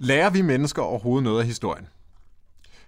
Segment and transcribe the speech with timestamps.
[0.00, 1.86] Lærer vi mennesker overhovedet noget af historien?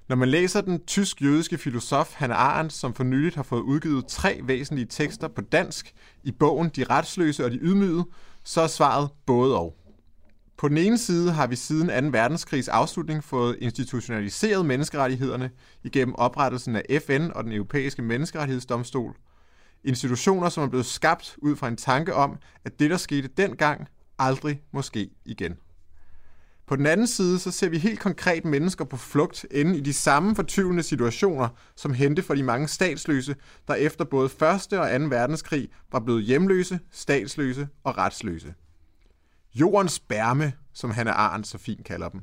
[0.09, 4.41] Når man læser den tysk-jødiske filosof Hannah Arendt, som for nyligt har fået udgivet tre
[4.45, 5.95] væsentlige tekster på dansk
[6.25, 8.05] i bogen De retsløse og de ydmygede,
[8.45, 9.77] så er svaret både og.
[10.57, 12.19] På den ene side har vi siden 2.
[12.19, 15.51] verdenskrigs afslutning fået institutionaliseret menneskerettighederne
[15.85, 19.17] igennem oprettelsen af FN og den europæiske menneskerettighedsdomstol.
[19.85, 23.89] Institutioner, som er blevet skabt ud fra en tanke om, at det, der skete dengang,
[24.19, 25.57] aldrig må ske igen.
[26.71, 29.93] På den anden side, så ser vi helt konkret mennesker på flugt inde i de
[29.93, 33.37] samme fortvivlende situationer, som hente for de mange statsløse,
[33.69, 34.33] der efter både 1.
[34.43, 35.07] og 2.
[35.07, 38.55] verdenskrig var blevet hjemløse, statsløse og retsløse.
[39.55, 42.21] Jordens bærme, som Hannah Arendt så fint kalder dem.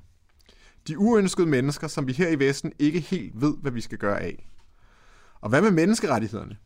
[0.87, 4.21] De uønskede mennesker, som vi her i Vesten ikke helt ved, hvad vi skal gøre
[4.21, 4.49] af.
[5.41, 6.57] Og hvad med menneskerettighederne?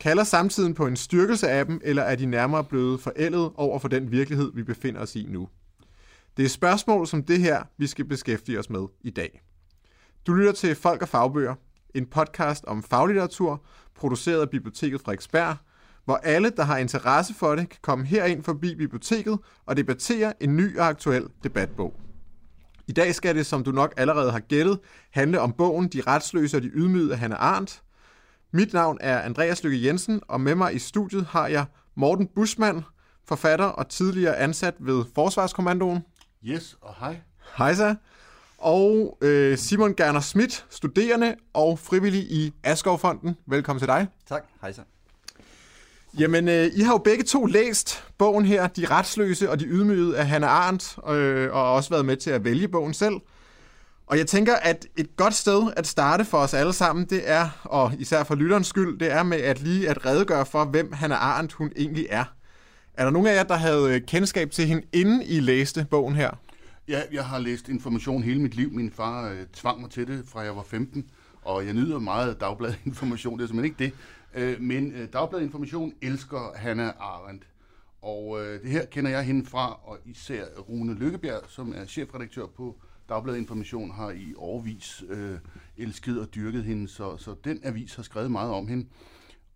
[0.00, 3.88] Kalder samtiden på en styrkelse af dem, eller er de nærmere blevet forældet over for
[3.88, 5.48] den virkelighed, vi befinder os i nu?
[6.38, 9.40] Det er spørgsmål som det her, vi skal beskæftige os med i dag.
[10.26, 11.54] Du lytter til Folk og Fagbøger,
[11.94, 15.56] en podcast om faglitteratur, produceret af Biblioteket Frederiksberg,
[16.04, 20.56] hvor alle, der har interesse for det, kan komme herind forbi biblioteket og debattere en
[20.56, 22.00] ny og aktuel debatbog.
[22.88, 24.78] I dag skal det, som du nok allerede har gættet,
[25.10, 27.82] handle om bogen De retsløse og de ydmygede af Hanne Arendt.
[28.52, 32.84] Mit navn er Andreas Lykke Jensen, og med mig i studiet har jeg Morten Busmann,
[33.28, 36.02] forfatter og tidligere ansat ved Forsvarskommandoen.
[36.44, 37.20] Yes, og hej.
[37.56, 37.94] Hej så.
[38.58, 43.36] Og øh, Simon Gerner Schmidt, studerende og frivillig i Askovfonden.
[43.46, 44.06] Velkommen til dig.
[44.28, 44.80] Tak, hej så.
[46.18, 50.18] Jamen, øh, I har jo begge to læst bogen her, De retsløse og de ydmygede
[50.18, 53.14] af Hannah Arendt, øh, og også været med til at vælge bogen selv.
[54.06, 57.48] Og jeg tænker, at et godt sted at starte for os alle sammen, det er,
[57.64, 61.22] og især for lytterens skyld, det er med at lige at redegøre for, hvem Hannah
[61.26, 62.24] Arendt hun egentlig er.
[62.98, 66.14] Er der nogen af jer, der havde øh, kendskab til hende, inden I læste bogen
[66.14, 66.30] her?
[66.88, 68.72] Ja, jeg har læst information hele mit liv.
[68.72, 71.10] Min far øh, tvang mig til det, fra jeg var 15,
[71.42, 73.94] og jeg nyder meget dagbladet information, det er simpelthen ikke
[74.34, 74.42] det.
[74.42, 77.42] Øh, men øh, dagbladinformation elsker Hannah Arendt.
[78.02, 82.46] Og øh, det her kender jeg hende fra, og især Rune Lykkebjerg, som er chefredaktør
[82.56, 82.76] på
[83.08, 85.38] Dagbladet Information, har i årvis øh,
[85.76, 88.86] elsket og dyrket hende, så, så den avis har skrevet meget om hende.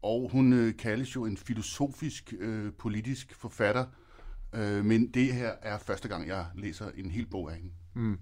[0.03, 3.85] Og hun øh, kaldes jo en filosofisk, øh, politisk forfatter,
[4.53, 7.71] øh, men det her er første gang, jeg læser en hel bog af hende.
[7.95, 8.19] Mm.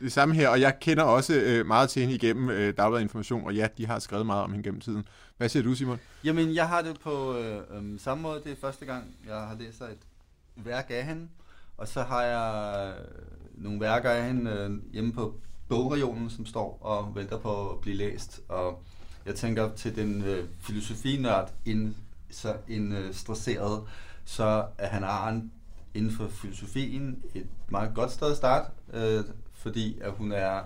[0.00, 3.44] Det samme her, og jeg kender også øh, meget til hende igennem øh, Dagbladet Information,
[3.44, 5.04] og ja, de har skrevet meget om hende gennem tiden.
[5.36, 6.00] Hvad siger du, Simon?
[6.24, 8.40] Jamen, jeg har det på øh, øh, samme måde.
[8.44, 9.98] Det er første gang, jeg har læst et
[10.56, 11.28] værk af hende,
[11.76, 16.78] og så har jeg øh, nogle værker af hende øh, hjemme på bogregionen, som står
[16.80, 18.82] og venter på at blive læst, og
[19.26, 21.96] jeg tænker til den øh, filosofinørd, in,
[22.30, 23.82] så en øh, stresseret,
[24.24, 25.52] så er han Arendt
[25.94, 29.24] inden for filosofien et meget godt sted at starte, øh,
[29.54, 30.60] fordi at hun er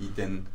[0.00, 0.48] i den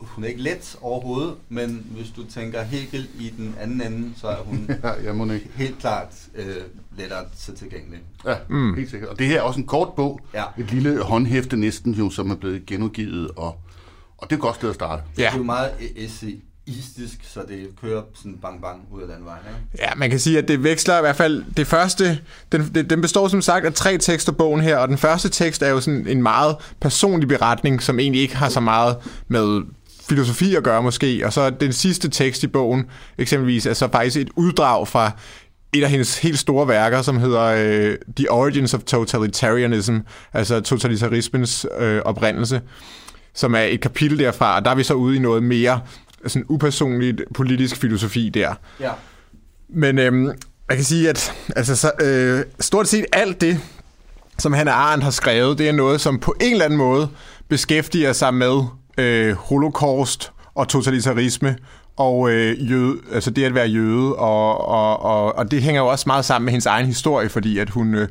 [0.00, 4.28] hun er ikke let overhovedet, men hvis du tænker Hegel i den anden ende, så
[4.28, 5.48] er hun ja, jeg må ikke.
[5.54, 6.56] helt klart øh,
[6.96, 8.00] lettere til tilgængelig.
[8.26, 8.74] Ja, mm.
[8.74, 9.10] helt sikkert.
[9.10, 10.44] Og det her er også en kort bog, ja.
[10.58, 13.60] et lille håndhæfte næsten, jo, som er blevet genudgivet, og,
[14.18, 15.02] og det er et godt sted at starte.
[15.18, 15.22] Ja.
[15.22, 19.26] Det er jo meget essay istisk, så det kører sådan bang bang ud af den
[19.26, 19.38] vej.
[19.38, 19.84] Ikke?
[19.84, 22.18] Ja, man kan sige, at det veksler i hvert fald det første,
[22.52, 25.68] den, den består som sagt af tre tekster bogen her, og den første tekst er
[25.68, 28.96] jo sådan en meget personlig beretning, som egentlig ikke har så meget
[29.28, 29.62] med
[30.08, 32.84] filosofi at gøre måske, og så den sidste tekst i bogen
[33.18, 35.10] eksempelvis er så faktisk et uddrag fra
[35.72, 39.96] et af hendes helt store værker, som hedder øh, The Origins of Totalitarianism,
[40.32, 42.60] altså totalitarismens øh, oprindelse,
[43.34, 45.80] som er et kapitel derfra, og der er vi så ude i noget mere
[46.26, 48.54] sådan upersonligt politisk filosofi der.
[48.80, 48.90] Ja.
[49.68, 50.26] Men øhm,
[50.68, 53.60] jeg kan sige, at altså, så, øh, stort set alt det,
[54.38, 57.08] som Hannah Arendt har skrevet, det er noget, som på en eller anden måde
[57.48, 58.62] beskæftiger sig med
[58.98, 61.56] øh, holocaust og totalitarisme
[61.96, 65.88] og øh, jøde, altså det at være jøde, og, og, og, og det hænger jo
[65.88, 68.08] også meget sammen med hendes egen historie, fordi at hun øh,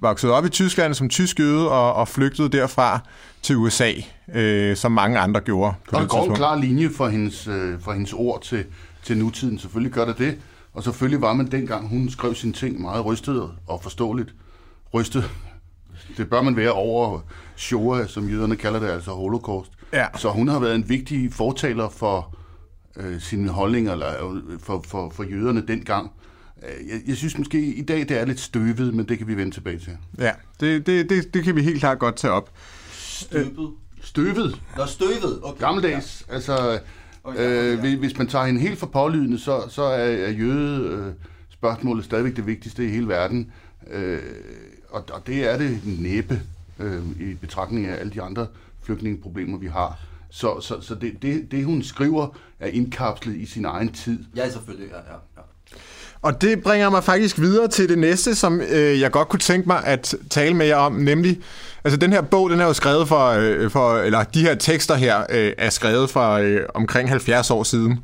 [0.00, 3.00] voksede op i Tyskland som tysk jøde og, og flygtede derfra
[3.46, 3.92] til USA,
[4.34, 5.74] øh, som mange andre gjorde.
[5.90, 8.64] På og der går en klar linje for hendes, øh, for hendes ord til,
[9.02, 9.58] til nutiden.
[9.58, 10.38] Selvfølgelig gør det det.
[10.72, 14.34] Og selvfølgelig var man dengang, hun skrev sine ting meget rystet og forståeligt.
[14.94, 15.30] Rystet.
[16.16, 17.20] Det bør man være over
[17.56, 19.70] Shoah, som jøderne kalder det, altså holocaust.
[19.92, 20.06] Ja.
[20.16, 22.36] Så hun har været en vigtig fortaler for
[22.96, 26.10] øh, sine holdninger, eller øh, for, for, for jøderne dengang.
[26.62, 29.36] Øh, jeg, jeg synes måske i dag, det er lidt støvet, men det kan vi
[29.36, 29.96] vende tilbage til.
[30.18, 32.50] Ja, det, det, det, det kan vi helt klart godt tage op.
[33.20, 33.72] Støvet?
[34.00, 34.60] Støvet.
[34.76, 35.40] Nå, støvet.
[35.42, 35.60] Okay.
[35.60, 36.24] Gammeldags.
[36.28, 36.34] Ja.
[36.34, 36.80] Altså,
[37.24, 37.96] okay, øh, okay.
[37.96, 41.12] hvis man tager hende helt for pålydende, så, så er, er jøde øh,
[41.50, 43.52] spørgsmålet stadigvæk det vigtigste i hele verden.
[43.90, 44.18] Øh,
[44.90, 46.42] og, og det er det næppe.
[46.78, 48.46] øh, i betragtning af alle de andre
[48.82, 49.98] flygtningeproblemer, vi har.
[50.30, 52.28] Så, så, så det, det, det, hun skriver,
[52.60, 54.24] er indkapslet i sin egen tid.
[54.36, 54.88] Ja, selvfølgelig.
[54.90, 55.35] Ja, ja, ja.
[56.26, 59.68] Og det bringer mig faktisk videre til det næste, som øh, jeg godt kunne tænke
[59.68, 61.40] mig at tale med jer om, nemlig,
[61.84, 64.94] altså den her bog, den er jo skrevet for, øh, for eller de her tekster
[64.94, 67.98] her øh, er skrevet fra øh, omkring 70 år siden.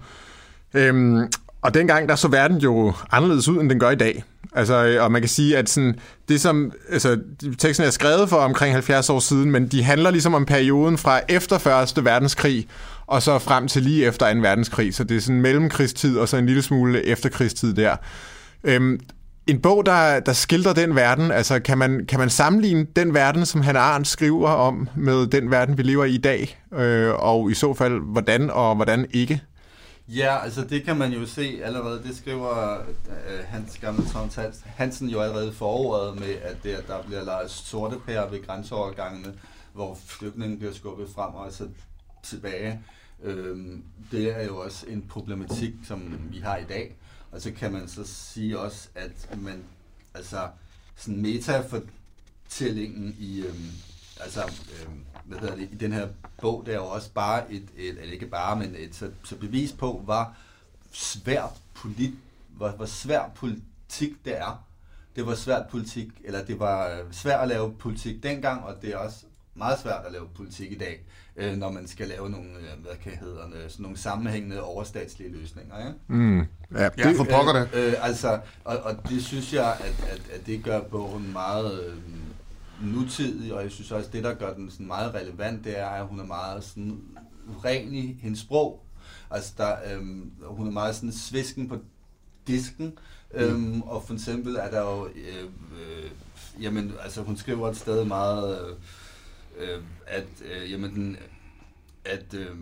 [0.74, 1.28] Øhm,
[1.62, 4.24] og dengang, der så verden jo anderledes ud, end den gør i dag.
[4.54, 5.98] Altså, øh, og man kan sige, at sådan,
[6.28, 7.18] det som, altså,
[7.58, 11.20] teksten er skrevet for omkring 70 år siden, men de handler ligesom om perioden fra
[11.28, 12.66] efter Første Verdenskrig,
[13.06, 14.40] og så frem til lige efter 2.
[14.40, 14.94] verdenskrig.
[14.94, 17.96] Så det er sådan en mellemkrigstid, og så en lille smule efterkrigstid der.
[18.64, 19.00] Øhm,
[19.46, 23.46] en bog, der, der skildrer den verden, altså kan man, kan man sammenligne den verden,
[23.46, 26.58] som han Arndt skriver om, med den verden, vi lever i i dag?
[26.74, 29.42] Øh, og i så fald, hvordan og hvordan ikke?
[30.08, 32.02] Ja, altså det kan man jo se allerede.
[32.02, 34.30] Det skriver øh, Hans gamle Tom
[34.64, 39.32] Hansen jo allerede foråret med, at det, at der bliver lejet sorte pærer ved grænseovergangene,
[39.72, 41.64] hvor flygtningen bliver skubbet frem og så
[42.22, 42.80] tilbage.
[43.22, 46.96] Øhm, det er jo også en problematik, som vi har i dag.
[47.32, 49.64] Og så kan man så sige også, at man,
[50.14, 50.48] altså
[50.96, 53.70] sådan metafortællingen i, øhm,
[54.20, 56.08] altså, øhm, hvad hedder det, i den her
[56.40, 59.36] bog, der er jo også bare et, et eller ikke bare, men et så, så
[59.36, 60.36] bevis på, hvor
[60.92, 62.14] svært polit,
[62.48, 64.64] hvor, hvor svært politik det er.
[65.16, 68.90] Det var svært politik, eller det var øh, svært at lave politik dengang, og det
[68.90, 69.24] er også
[69.54, 71.04] meget svært at lave politik i dag,
[71.36, 75.32] øh, når man skal lave nogle, øh, hvad kan hedder det, sådan nogle sammenhængende overstatslige
[75.32, 75.78] løsninger.
[75.78, 75.92] Ja?
[76.06, 76.38] Mm.
[76.38, 76.44] Ja,
[76.84, 77.68] det, ja, for pokker det.
[77.74, 81.84] Øh, øh, altså, og, og det synes jeg, at, at, at det gør bogen meget
[81.84, 81.94] øh,
[82.92, 86.06] nutidig, og jeg synes også, det der gør den sådan meget relevant, det er, at
[86.06, 87.00] hun er meget sådan
[87.64, 88.82] ren i hendes sprog.
[89.30, 90.06] Altså, der, øh,
[90.42, 91.76] hun er meget sådan svisken på
[92.46, 92.98] disken,
[93.34, 96.10] Øhm, og for eksempel er der jo, øh, øh,
[96.62, 98.76] jamen, altså hun skriver et sted meget, øh,
[99.58, 101.16] øh, at, øh, jamen, den,
[102.04, 102.56] at øh,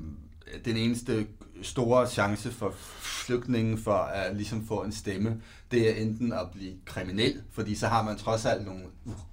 [0.64, 1.26] den eneste
[1.62, 6.74] store chance for flygtningen for at ligesom få en stemme, det er enten at blive
[6.84, 8.82] kriminel, fordi så har man trods alt nogle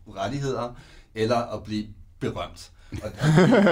[0.07, 0.74] rettigheder,
[1.15, 1.88] eller at blive
[2.19, 2.71] berømt.
[2.92, 3.12] Og,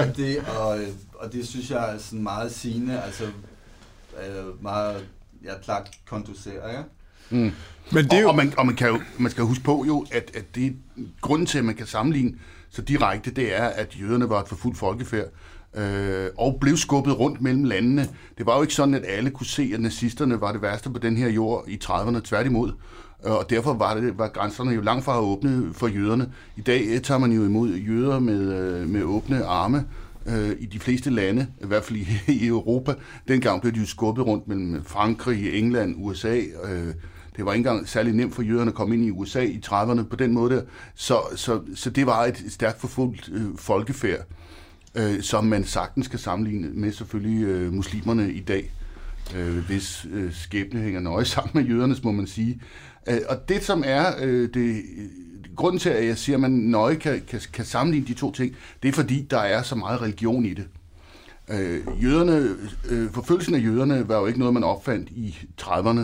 [0.07, 0.79] og, det, og,
[1.13, 3.25] og det synes jeg er sådan meget sigende, altså
[4.27, 5.07] øh, meget
[5.43, 6.83] ja, klart konducerer, ja.
[7.30, 7.51] Mm.
[7.92, 8.27] Men det er jo...
[8.27, 10.75] og, og, man, og man, kan jo, man skal huske på jo, at, at det
[11.22, 12.33] grunden til, at man kan sammenligne
[12.69, 15.27] så direkte, det er, at jøderne var et forfulgt folkefærd,
[15.75, 18.07] øh, og blev skubbet rundt mellem landene.
[18.38, 21.00] Det var jo ikke sådan, at alle kunne se, at nazisterne var det værste på
[21.00, 22.72] den her jord i 30'erne, tværtimod.
[23.24, 26.31] Og derfor var, det, var grænserne jo langt fra åbne for jøderne.
[26.57, 29.86] I dag tager man jo imod jøder med, øh, med åbne arme
[30.25, 32.07] øh, i de fleste lande, i hvert fald i,
[32.44, 32.94] i Europa.
[33.27, 36.94] Dengang blev de jo skubbet rundt mellem Frankrig, England, USA, øh,
[37.37, 40.03] det var ikke engang særlig nemt for jøderne at komme ind i USA i 30'erne
[40.03, 40.61] på den måde der.
[40.95, 44.25] Så, så, så det var et stærkt forfulgt øh, folkefærd,
[44.95, 48.71] øh, som man sagtens kan sammenligne med selvfølgelig øh, muslimerne i dag,
[49.35, 52.61] øh, hvis øh, skæbne hænger nøje sammen med jødernes, må man sige.
[53.09, 54.83] Øh, og det, som er øh, det,
[55.55, 58.55] grunden til, at jeg siger, at man nøje kan, kan, kan sammenligne de to ting,
[58.83, 60.67] det er fordi, der er så meget religion i det.
[61.49, 62.55] Øh, jøderne,
[62.89, 66.01] øh, forfølgelsen af jøderne var jo ikke noget, man opfandt i 30'erne.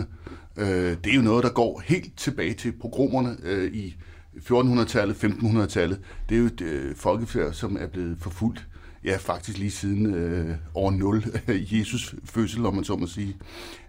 [0.56, 3.96] Øh, det er jo noget, der går helt tilbage til pogromerne øh, i
[4.36, 6.00] 1400-tallet, 1500-tallet.
[6.28, 8.66] Det er jo et øh, folkefærd, som er blevet forfulgt,
[9.04, 11.24] ja, faktisk lige siden øh, år 0,
[11.78, 13.36] Jesus fødsel, om man så må sige.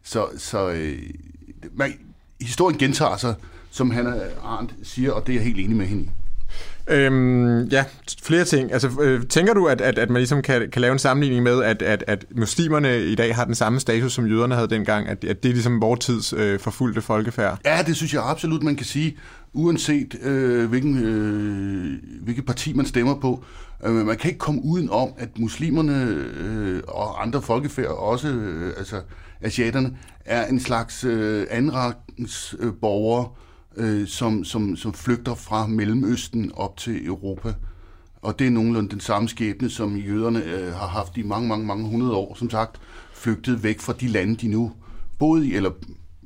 [0.03, 0.99] Så, så øh,
[1.73, 1.93] man,
[2.41, 3.35] historien gentager sig,
[3.69, 6.09] som Hannah Arndt siger, og det er jeg helt enig med hende i.
[6.87, 7.85] Øhm, ja,
[8.23, 8.73] flere ting.
[8.73, 11.63] Altså, øh, tænker du, at, at, at man ligesom kan, kan lave en sammenligning med,
[11.63, 15.07] at, at, at muslimerne i dag har den samme status, som jøderne havde dengang?
[15.07, 17.59] At, at det er ligesom vores tids øh, forfulgte folkefærd?
[17.65, 19.17] Ja, det synes jeg absolut, man kan sige.
[19.53, 23.43] Uanset øh, hvilken, øh, hvilket parti man stemmer på.
[23.85, 28.73] Øh, man kan ikke komme uden om, at muslimerne øh, og andre folkefærd, også øh,
[28.77, 29.01] altså
[29.41, 33.29] asiaterne, er en slags øh, andenrangs øh, borgere,
[33.77, 37.53] øh, som, som, som flygter fra Mellemøsten op til Europa.
[38.21, 41.65] Og det er nogenlunde den samme skæbne, som jøderne øh, har haft i mange, mange,
[41.65, 42.81] mange hundrede år, som sagt,
[43.13, 44.71] flygtet væk fra de lande, de nu
[45.19, 45.71] boede i, eller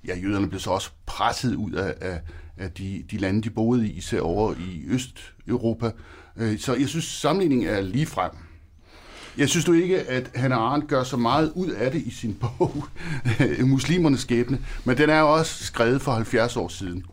[0.08, 2.22] ja, jøderne blev så også presset ud af, af,
[2.58, 5.92] af de, de lande, de boede i, især over i Østeuropa.
[6.38, 8.32] Øh, så jeg synes, sammenligningen er lige frem.
[9.38, 12.38] Jeg synes du ikke, at Hannah Arendt gør så meget ud af det i sin
[12.42, 12.86] bog,
[13.60, 17.06] Muslimernes skæbne, men den er jo også skrevet for 70 år siden.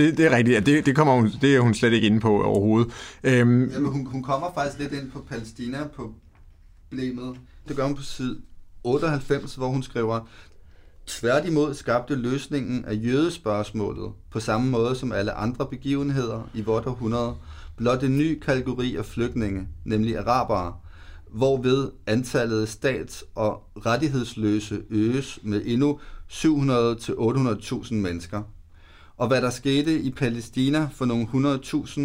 [0.00, 0.66] Det, det er rigtigt.
[0.66, 2.92] Det, det, kommer hun, det er hun slet ikke inde på overhovedet.
[3.24, 6.14] Øhm, Jamen, hun, hun kommer faktisk lidt ind på Palæstina på
[6.88, 7.36] problemet.
[7.68, 8.38] Det gør hun på side
[8.84, 10.28] 98, hvor hun skriver,
[11.06, 17.34] tværtimod skabte løsningen af jødespørgsmålet på samme måde som alle andre begivenheder i vort århundrede
[17.76, 20.74] blot en ny kategori af flygtninge, nemlig arabere,
[21.30, 28.42] hvorved antallet af stats- og rettighedsløse øges med endnu 700-800.000 mennesker.
[29.20, 32.00] Og hvad der skete i Palæstina for nogle 100.000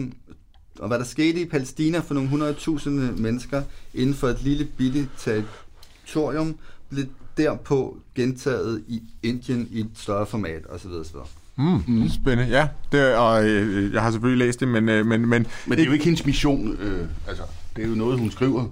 [0.79, 2.89] og hvad der skete i Palæstina for nogle 100.000
[3.21, 3.61] mennesker
[3.93, 6.55] inden for et lille billigt territorium,
[6.89, 7.05] blev
[7.37, 10.89] derpå gentaget i Indien i et større format osv.
[10.89, 11.15] osv.
[11.55, 12.09] Mm, mm.
[12.09, 12.67] Spændende, ja.
[12.91, 14.89] Det, og øh, jeg har selvfølgelig læst det, men...
[14.89, 16.77] Øh, men, men, men det er jo ikke hendes mission.
[16.79, 17.43] Øh, altså,
[17.75, 18.65] det er jo noget, hun skriver.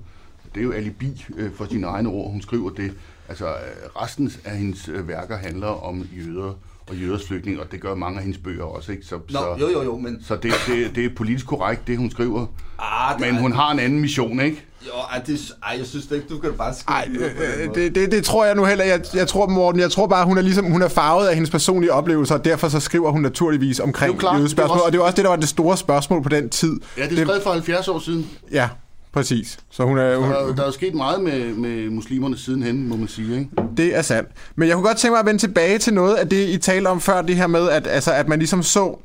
[0.56, 2.32] Det er jo alibi øh, for sine egne ord.
[2.32, 2.94] Hun skriver det.
[3.30, 6.54] Altså, øh, resten af hendes øh, værker handler om jøder
[6.90, 9.06] og jøders flygtning, og det gør mange af hendes bøger også, ikke?
[9.06, 10.24] Så, Nå, så, jo, jo, jo, men...
[10.28, 12.46] Så det, det, det er politisk korrekt, det hun skriver.
[12.80, 14.66] Ah, men hun har en anden mission, ikke?
[14.88, 17.96] Jo, ej, det, ej, jeg synes det ikke, du kan bare skrive ej, øh, det,
[17.96, 18.86] det, det, tror jeg nu heller.
[18.86, 21.50] Jeg, jeg tror, Morten, jeg tror bare, hun er ligesom, hun er farvet af hendes
[21.52, 24.76] personlige oplevelser, og derfor så skriver hun naturligvis omkring jødespørgsmål.
[24.76, 24.86] Også...
[24.86, 26.80] Og det var også det, der var det store spørgsmål på den tid.
[26.98, 28.30] Ja, det er skrevet for 70 år siden.
[28.52, 28.70] Ja,
[29.14, 29.60] Præcis.
[29.70, 30.30] Så hun er, hun...
[30.30, 33.40] Der, der er sket meget med, med muslimerne sidenhen, må man sige.
[33.40, 33.50] Ikke?
[33.78, 34.30] Det er sandt.
[34.56, 36.88] Men jeg kunne godt tænke mig at vende tilbage til noget af det, I talte
[36.88, 39.00] om før, det her med, at, altså, at man ligesom så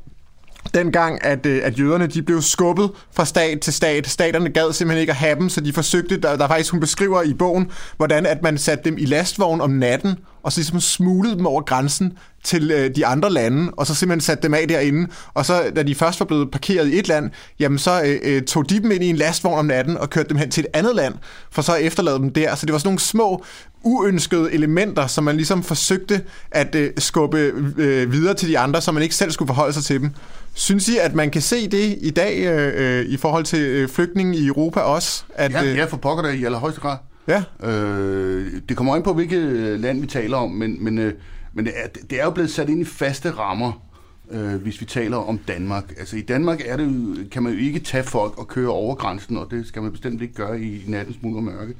[0.73, 4.07] dengang, at, øh, at jøderne de blev skubbet fra stat til stat.
[4.07, 7.21] Staterne gad simpelthen ikke at have dem, så de forsøgte, der, der faktisk, hun beskriver
[7.21, 11.35] i bogen, hvordan at man satte dem i lastvogn om natten, og så ligesom smuglede
[11.35, 12.13] dem over grænsen
[12.43, 15.07] til øh, de andre lande, og så simpelthen satte dem af derinde.
[15.33, 18.41] Og så, da de først var blevet parkeret i et land, jamen så øh, øh,
[18.41, 20.67] tog de dem ind i en lastvogn om natten og kørte dem hen til et
[20.73, 21.13] andet land,
[21.51, 22.55] for så at efterlade dem der.
[22.55, 23.43] Så det var sådan nogle små,
[23.83, 27.37] uønskede elementer, som man ligesom forsøgte at øh, skubbe
[27.77, 30.11] øh, videre til de andre, så man ikke selv skulle forholde sig til dem.
[30.53, 33.89] Synes I, at man kan se det i dag øh, øh i forhold til øh,
[33.89, 35.23] flygtninge i Europa også?
[35.35, 36.97] At, ja, ja, for pokker det i allerhøjeste grad.
[37.27, 37.67] Ja.
[37.69, 41.13] Øh, det kommer ind på, hvilket land vi taler om, men, men, øh,
[41.53, 43.89] men det, er, det er jo blevet sat ind i faste rammer,
[44.31, 45.93] øh, hvis vi taler om Danmark.
[45.97, 48.95] Altså i Danmark er det jo, kan man jo ikke tage folk og køre over
[48.95, 51.73] grænsen, og det skal man bestemt ikke gøre i nattens mulm og mørke.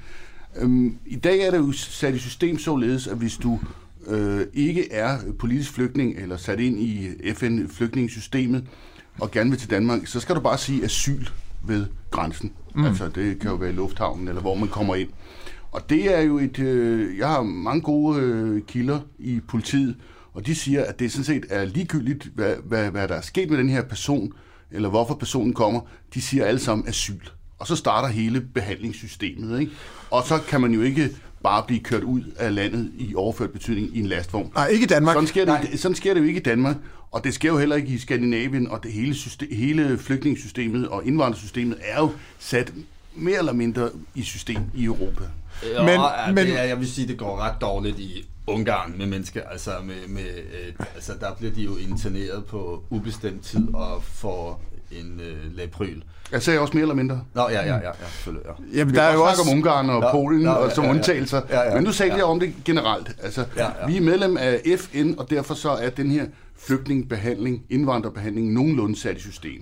[0.56, 3.60] Øhm, I dag er det jo sat i system således, at hvis du
[4.10, 8.64] øh, ikke er politisk flygtning eller sat ind i FN-flygtningesystemet
[9.20, 11.26] og gerne vil til Danmark, så skal du bare sige asyl
[11.66, 12.54] ved grænsen.
[12.76, 12.86] Mm.
[12.86, 15.10] Altså det kan jo være i lufthavnen eller hvor man kommer ind.
[15.72, 16.60] Og det er jo et...
[16.60, 19.96] Øh, jeg har mange gode øh, kilder i politiet,
[20.34, 23.50] og de siger, at det sådan set er ligegyldigt, hvad, hvad, hvad der er sket
[23.50, 24.34] med den her person,
[24.72, 25.82] eller hvorfor personen kommer.
[26.14, 27.20] De siger alle sammen asyl.
[27.60, 29.60] Og så starter hele behandlingssystemet.
[29.60, 29.72] Ikke?
[30.12, 31.10] Og så kan man jo ikke
[31.44, 34.52] bare blive kørt ud af landet i overført betydning i en lastvogn.
[34.56, 35.16] Nej, ikke i Danmark.
[35.16, 36.76] Sådan sker, det, sådan sker det jo ikke i Danmark,
[37.12, 41.06] og det sker jo heller ikke i Skandinavien, og det hele, system, hele flygtningssystemet og
[41.06, 42.74] indvandrersystemet er jo sat
[43.16, 45.24] mere eller mindre i system i Europa.
[45.64, 48.94] Ja, men, ja, men, det er, jeg vil sige, det går ret dårligt i Ungarn
[48.98, 49.44] med mennesker.
[49.44, 54.64] Altså, med, med, øh, altså der bliver de jo interneret på ubestemt tid og får
[54.92, 56.02] en øh, labryl.
[56.32, 57.22] Jeg sagde også mere eller mindre.
[57.34, 58.46] Nå, ja, ja, ja, ja selvfølgelig.
[58.74, 58.80] Ja.
[58.80, 61.42] Jamen, der er jo også om Ungarn og nå, Polen nå, og som ja, undtagelser.
[61.50, 62.18] Ja, ja, men nu taler ja.
[62.18, 63.16] jeg om det generelt.
[63.24, 63.88] Altså, ja, ja.
[63.88, 66.26] Vi er medlem af FN, og derfor så er den her
[66.58, 69.62] flygtningebehandling, indvandrerbehandling, nogenlunde sat i system.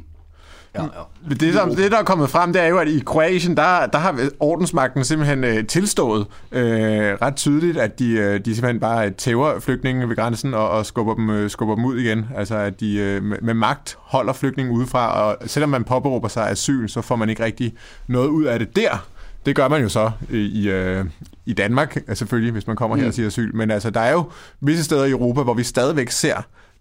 [0.77, 1.35] Ja, ja.
[1.35, 3.97] Det, der, det, der er kommet frem, det er jo, at i Kroatien, der, der
[3.97, 9.59] har ordensmagten simpelthen øh, tilstået øh, ret tydeligt, at de, øh, de simpelthen bare tæver
[9.59, 12.25] flygtninge ved grænsen og, og skubber, dem, øh, skubber dem ud igen.
[12.35, 16.49] Altså, at de øh, med, med magt holder flygtninge udefra, og selvom man påberåber sig
[16.49, 17.73] asyl, så får man ikke rigtig
[18.07, 19.07] noget ud af det der.
[19.45, 21.05] Det gør man jo så i, øh,
[21.45, 23.01] i Danmark, selvfølgelig, hvis man kommer mm.
[23.01, 23.55] her og siger asyl.
[23.55, 24.23] Men altså, der er jo
[24.61, 26.35] visse steder i Europa, hvor vi stadigvæk ser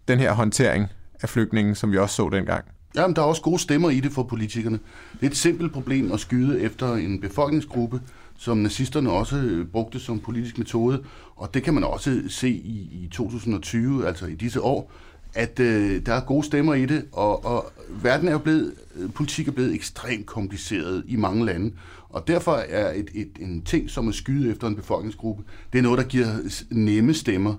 [0.08, 0.88] den her håndtering
[1.22, 2.64] af flygtninge, som vi også så dengang.
[2.96, 4.78] Jamen, der er også gode stemmer i det for politikerne.
[5.20, 8.00] Det er et simpelt problem at skyde efter en befolkningsgruppe,
[8.38, 11.04] som nazisterne også øh, brugte som politisk metode.
[11.36, 14.92] Og det kan man også se i, i 2020, altså i disse år,
[15.34, 17.72] at øh, der er gode stemmer i det, og, og
[18.02, 21.72] verden er jo blevet, øh, politik er blevet ekstremt kompliceret i mange lande.
[22.08, 25.82] Og derfor er et, et, en ting som at skyde efter en befolkningsgruppe, det er
[25.82, 26.26] noget, der giver
[26.70, 27.54] nemme stemmer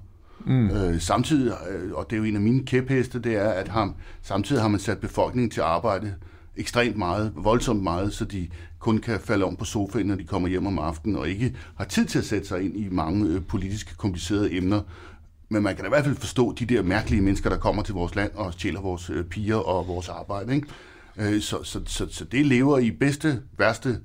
[0.46, 0.70] Mm.
[0.70, 3.96] Øh, samtidig, øh, og det er jo en af mine kæpheste, det er, at ham,
[4.22, 6.14] samtidig har man sat befolkningen til arbejde
[6.58, 8.48] ekstremt meget, voldsomt meget, så de
[8.80, 11.86] kun kan falde om på sofaen, når de kommer hjem om aftenen, og ikke har
[11.86, 14.82] tid til at sætte sig ind i mange øh, politisk komplicerede emner.
[15.50, 17.94] Men man kan da i hvert fald forstå de der mærkelige mennesker, der kommer til
[17.94, 20.56] vores land og stjæler vores øh, piger og vores arbejde.
[20.56, 20.68] Ikke?
[21.18, 24.00] Øh, så, så, så, så det lever i bedste, værste,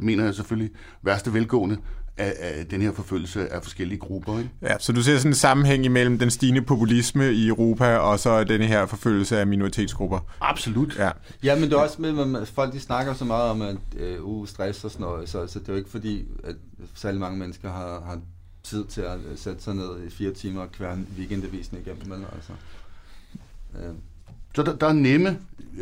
[0.00, 0.70] mener jeg selvfølgelig,
[1.02, 1.76] værste velgående
[2.16, 4.38] af, af den her forfølgelse af forskellige grupper.
[4.38, 4.50] Ikke?
[4.62, 8.44] Ja, så du ser sådan en sammenhæng imellem den stigende populisme i Europa og så
[8.44, 10.18] den her forfølgelse af minoritetsgrupper?
[10.40, 10.96] Absolut.
[10.98, 11.10] Ja,
[11.42, 13.76] ja men det er også med, at folk de snakker så meget om at
[14.20, 16.54] uh, stress og sådan noget, så, så det er jo ikke fordi, at
[16.94, 18.20] særlig mange mennesker har, har
[18.64, 22.08] tid til at øh, sætte sig ned i fire timer og kværne weekendavisen igennem.
[22.08, 22.52] Men altså,
[23.78, 23.94] øh,
[24.54, 25.38] Så der, der, er nemme,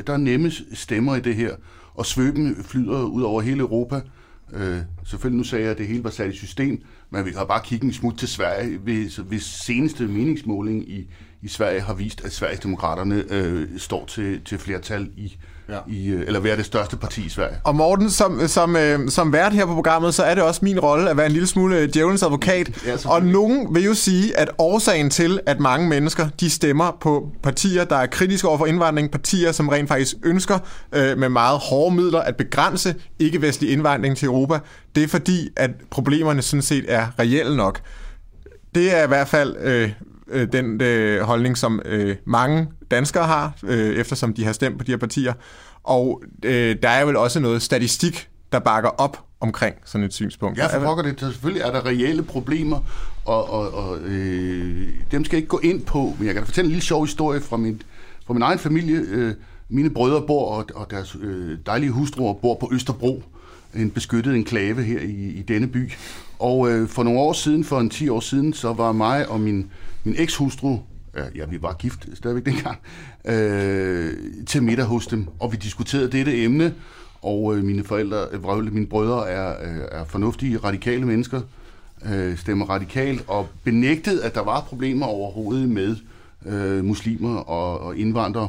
[0.06, 1.56] der er nemme stemmer i det her,
[1.94, 4.00] og svøben flyder ud over hele Europa.
[4.52, 6.82] Øh, selvfølgelig nu sagde jeg, at det hele var sat i system,
[7.12, 11.10] men vi kan bare kigge en smut til Sverige, hvis, hvis seneste meningsmåling i,
[11.42, 15.36] i Sverige har vist, at Sverigesdemokraterne øh, står til, til flertal i,
[15.68, 15.78] Ja.
[15.88, 17.56] i, øh, eller være det største parti i Sverige.
[17.64, 20.80] Og Morten, som, som, øh, som vært her på programmet, så er det også min
[20.80, 22.86] rolle at være en lille smule øh, djævelens advokat.
[22.86, 27.28] Ja, og nogen vil jo sige, at årsagen til, at mange mennesker de stemmer på
[27.42, 30.58] partier, der er kritiske over for indvandring, partier, som rent faktisk ønsker
[30.94, 34.58] øh, med meget hårde midler at begrænse ikke-vestlig indvandring til Europa,
[34.94, 37.80] det er fordi, at problemerne sådan set er reelle nok.
[38.74, 39.90] Det er i hvert fald øh,
[40.28, 44.84] øh, den øh, holdning, som øh, mange danskere har, øh, eftersom de har stemt på
[44.84, 45.32] de her partier.
[45.84, 50.58] Og øh, der er vel også noget statistik, der bakker op omkring sådan et synspunkt.
[50.58, 51.20] Ja, for pokker det.
[51.20, 52.80] Selvfølgelig er der reelle problemer,
[53.24, 56.46] og, og, og øh, dem skal jeg ikke gå ind på, men jeg kan da
[56.46, 57.82] fortælle en lille sjov historie fra min,
[58.26, 58.96] fra min egen familie.
[58.96, 59.34] Øh,
[59.68, 63.22] mine brødre bor, og, og deres øh, dejlige hustruer bor på Østerbro,
[63.74, 65.92] en beskyttet enklave her i, i denne by.
[66.38, 69.40] Og øh, for nogle år siden, for en 10 år siden, så var mig og
[69.40, 69.70] min,
[70.04, 70.78] min ekshustru,
[71.16, 72.78] ja, ja, vi var gift stadigvæk dengang,
[73.24, 74.12] øh,
[74.46, 76.74] til middag hos dem, og vi diskuterede dette emne,
[77.22, 81.40] og øh, mine forældre, øh, mine brødre er, øh, er fornuftige, radikale mennesker,
[82.12, 85.96] øh, stemmer radikalt, og benægtede, at der var problemer overhovedet med
[86.46, 88.48] øh, muslimer og, og indvandrere.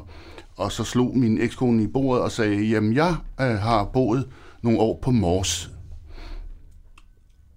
[0.58, 4.26] Og så slog min ekskone i bordet og sagde, jamen jeg øh, har boet
[4.64, 5.72] nogle år på Mors,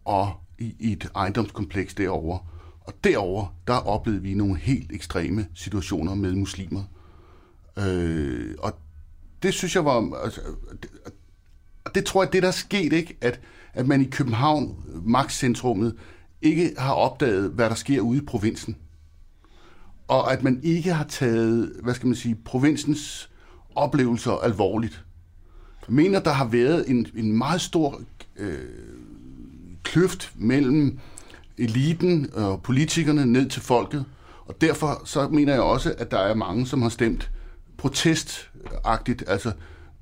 [0.05, 2.39] og i, i et ejendomskompleks derovre.
[2.81, 6.83] Og derover der oplevede vi nogle helt ekstreme situationer med muslimer.
[7.79, 8.73] Øh, og
[9.43, 10.23] det synes jeg var...
[10.25, 10.41] Altså,
[10.83, 10.91] det,
[11.95, 13.17] det tror jeg, det der er sket, ikke?
[13.21, 13.41] At,
[13.73, 15.97] at man i København, magtcentrummet,
[16.43, 18.77] ikke har opdaget, hvad der sker ude i provinsen.
[20.09, 23.31] Og at man ikke har taget, hvad skal man sige, provinsens
[23.75, 25.06] oplevelser alvorligt.
[25.89, 28.01] Mener, der har været en, en meget stor
[28.37, 28.59] øh,
[29.83, 30.99] kløft mellem
[31.59, 34.05] eliten og politikerne ned til folket.
[34.47, 37.31] Og derfor så mener jeg også, at der er mange, som har stemt
[37.77, 39.53] protestagtigt, altså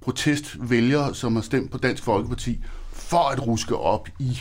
[0.01, 2.61] protestvælgere, som har stemt på Dansk Folkeparti,
[2.93, 4.39] for at ruske op i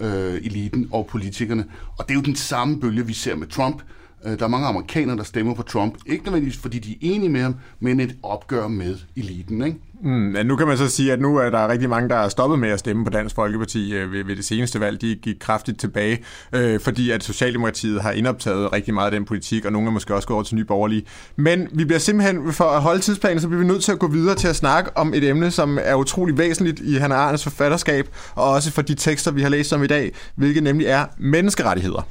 [0.00, 1.64] øh, eliten og politikerne.
[1.98, 3.82] Og det er jo den samme bølge, vi ser med Trump.
[4.24, 5.94] Øh, Der er mange amerikanere, der stemmer på Trump.
[6.06, 9.62] Ikke nødvendigvis, fordi de er enige med ham, men et opgør med eliten.
[9.62, 9.78] Ikke?
[10.04, 12.28] Mm, men nu kan man så sige, at nu er der rigtig mange, der er
[12.28, 15.00] stoppet med at stemme på Dansk Folkeparti øh, ved, ved det seneste valg.
[15.00, 19.64] De gik kraftigt tilbage, øh, fordi at Socialdemokratiet har indoptaget rigtig meget af den politik,
[19.64, 21.04] og nogle er måske også gået over til Nye Borgerlige.
[21.36, 24.08] Men vi bliver simpelthen, for at holde tidsplanen, så bliver vi nødt til at gå
[24.08, 28.08] videre til at snakke om et emne, som er utrolig væsentligt i Hannah Arnes forfatterskab,
[28.34, 32.06] og også for de tekster, vi har læst om i dag, hvilket nemlig er menneskerettigheder.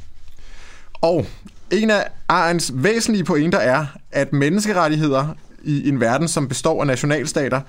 [1.02, 1.26] Og
[1.72, 5.28] en af Arens væsentlige pointer er, at menneskerettigheder
[5.64, 7.62] i en verden, som består af nationalstater,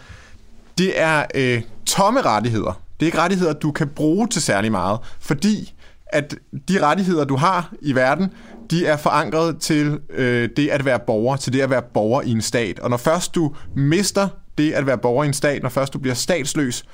[0.78, 2.80] det er øh, tomme rettigheder.
[3.00, 5.74] Det er ikke rettigheder, du kan bruge til særlig meget, fordi
[6.06, 6.34] at
[6.68, 8.32] de rettigheder, du har i verden,
[8.70, 12.30] de er forankret til øh, det at være borger, til det at være borger i
[12.30, 12.78] en stat.
[12.78, 14.28] Og når først du mister
[14.58, 16.84] det at være borger i en stat, når først du bliver statsløs,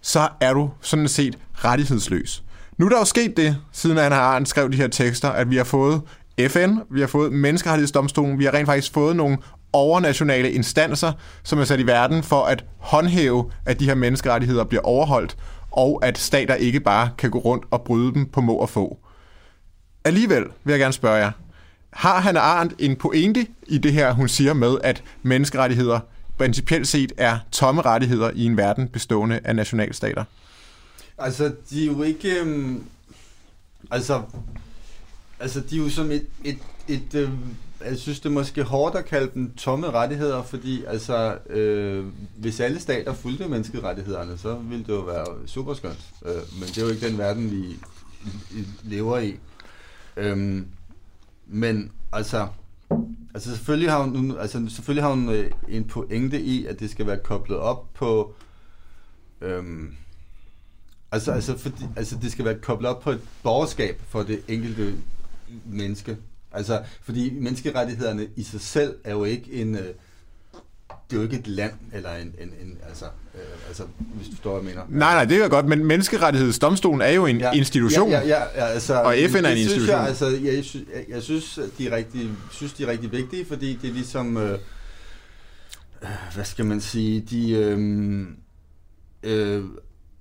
[0.00, 2.42] så er du sådan set rettighedsløs.
[2.78, 5.56] Nu er der jo sket det, siden Anna Arendt skrev de her tekster, at vi
[5.56, 6.00] har fået
[6.48, 9.38] FN, vi har fået Menneskerettighedsdomstolen, vi har rent faktisk fået nogle
[9.72, 14.82] overnationale instanser, som er sat i verden for at håndhæve, at de her menneskerettigheder bliver
[14.82, 15.36] overholdt,
[15.70, 18.98] og at stater ikke bare kan gå rundt og bryde dem på må og få.
[20.04, 21.30] Alligevel vil jeg gerne spørge jer,
[21.90, 26.00] har Hannah Arendt en pointe i det her, hun siger med, at menneskerettigheder
[26.38, 30.24] principielt set er tomme rettigheder i en verden bestående af nationalstater?
[31.18, 32.40] Altså, de er jo ikke...
[32.40, 32.84] Øhm,
[33.90, 34.22] altså,
[35.40, 36.26] altså, de er jo som et...
[36.44, 37.30] et, et øh,
[37.84, 42.04] jeg synes, det er måske hårdt at kalde dem tomme rettigheder, fordi altså, øh,
[42.36, 46.06] hvis alle stater fulgte menneskerettighederne, så ville det jo være super skønt.
[46.26, 47.78] Øh, men det er jo ikke den verden, vi,
[48.82, 49.36] lever i.
[50.16, 50.66] Øhm,
[51.46, 52.48] men altså,
[53.34, 57.06] altså selvfølgelig har hun, altså selvfølgelig har hun øh, en pointe i, at det skal
[57.06, 58.34] være koblet op på
[59.40, 59.94] øhm,
[61.12, 64.94] Altså, altså, fordi, altså, det skal være koblet op på et borgerskab for det enkelte
[65.64, 66.16] menneske.
[66.52, 69.74] Altså, fordi menneskerettighederne i sig selv er jo ikke en...
[69.74, 69.84] Øh,
[71.10, 74.32] det er jo ikke et land, eller en, en, en altså, øh, altså, hvis du
[74.32, 74.98] forstår, hvad jeg mener.
[74.98, 78.10] Nej, nej, det er godt, men menneskerettighedsdomstolen er jo en ja, institution.
[78.10, 79.98] Ja, ja, ja, ja altså, Og FN er en det synes institution.
[79.98, 83.46] Jeg, altså, jeg, synes, jeg, jeg synes, de er rigtig, synes, de er rigtig vigtige,
[83.46, 84.58] fordi det er ligesom, øh,
[86.02, 88.26] øh, hvad skal man sige, de, øh,
[89.22, 89.64] øh,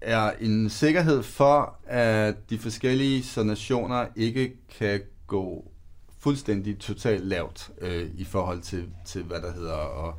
[0.01, 5.71] er en sikkerhed for, at de forskellige så nationer ikke kan gå
[6.19, 10.15] fuldstændig totalt lavt øh, i forhold til, til, hvad der hedder at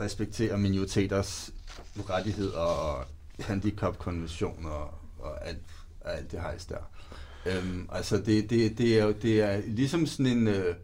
[0.00, 1.50] respektere minoriteters
[2.10, 3.04] rettigheder og
[3.40, 5.62] handicapkonventioner og, og alt,
[6.04, 6.90] alt det hejs der.
[7.46, 10.74] Øhm, altså det, det, det, er jo det er ligesom sådan en øh,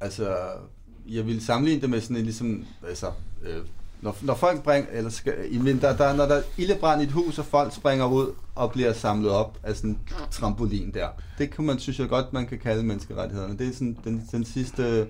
[0.00, 0.52] altså
[1.08, 3.12] jeg vil sammenligne det med sådan en ligesom altså
[3.42, 3.66] øh,
[4.02, 7.10] når, når folk bringer, eller skal, men der, der, når der er ildebrand i et
[7.12, 9.98] hus, og folk springer ud og bliver samlet op af sådan en
[10.30, 11.08] trampolin der.
[11.38, 13.58] Det kan man, synes jeg godt, man kan kalde menneskerettighederne.
[13.58, 15.06] Det er sådan den, den sidste...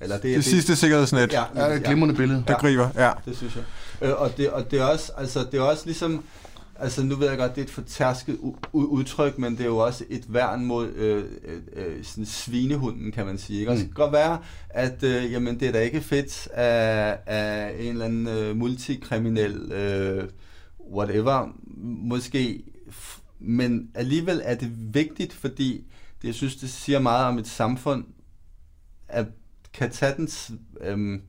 [0.00, 2.44] Eller det, er, Det sidste sikkerhedsnet, Ja, det er et glimrende billede.
[2.48, 2.88] der griber.
[2.96, 3.10] Ja.
[3.24, 3.64] det synes jeg.
[4.08, 6.24] Øh, og, det, og det er også, altså, det er også ligesom,
[6.78, 8.38] altså nu ved jeg godt, det er et fortærsket
[8.72, 13.26] udtryk, men det er jo også et værn mod øh, øh, øh, sådan svinehunden, kan
[13.26, 13.58] man sige.
[13.60, 13.70] Ikke?
[13.72, 14.38] Og det kan godt være,
[14.70, 19.72] at øh, jamen, det er da ikke fedt af, af en eller anden øh, multikriminel
[19.72, 20.28] øh,
[20.92, 21.48] whatever,
[21.84, 22.62] måske,
[23.38, 25.84] men alligevel er det vigtigt, fordi
[26.22, 28.04] det, jeg synes, det siger meget om et samfund,
[29.08, 29.26] at
[29.72, 31.22] kan tage den, s- øhm,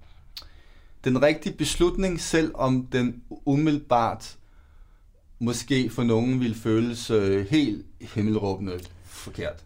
[1.04, 4.38] den rigtige beslutning, selv om den umiddelbart
[5.39, 8.73] måske for nogen vil føles øh, helt himmelråbende
[9.06, 9.63] forkert.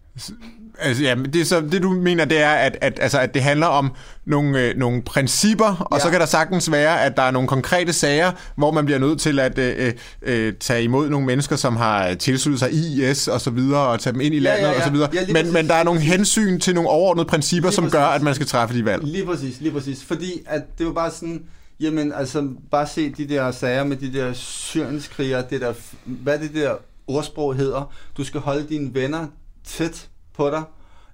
[0.80, 3.42] Altså, ja, men det, så, det du mener, det er, at, at, altså, at det
[3.44, 3.92] handler om
[4.26, 6.04] nogle, øh, nogle principper, og Ja.
[6.04, 9.20] så kan der sagtens være, at der er nogle konkrete sager, hvor man bliver nødt
[9.22, 13.50] til at øh, øh, tage imod nogle mennesker, som har tilsluttet sig IS og så
[13.50, 14.78] videre, og tage dem ind i landet ja, ja.
[14.78, 15.10] og så videre.
[15.14, 15.54] Ja, men, præcis.
[15.54, 18.16] men der er nogle hensyn til nogle overordnede principper, Lige som gør, præcis.
[18.16, 19.04] at man skal træffe de valg.
[19.04, 20.04] Lige præcis, lige præcis.
[20.04, 21.44] Fordi at det var bare sådan,
[21.82, 25.74] jamen altså, bare se de der sager med de der syrienskrigere, det der,
[26.06, 26.76] hvad det der
[27.08, 27.94] ordsprog hedder.
[28.18, 29.28] Du skal holde dine venner
[29.66, 30.64] tæt på dig.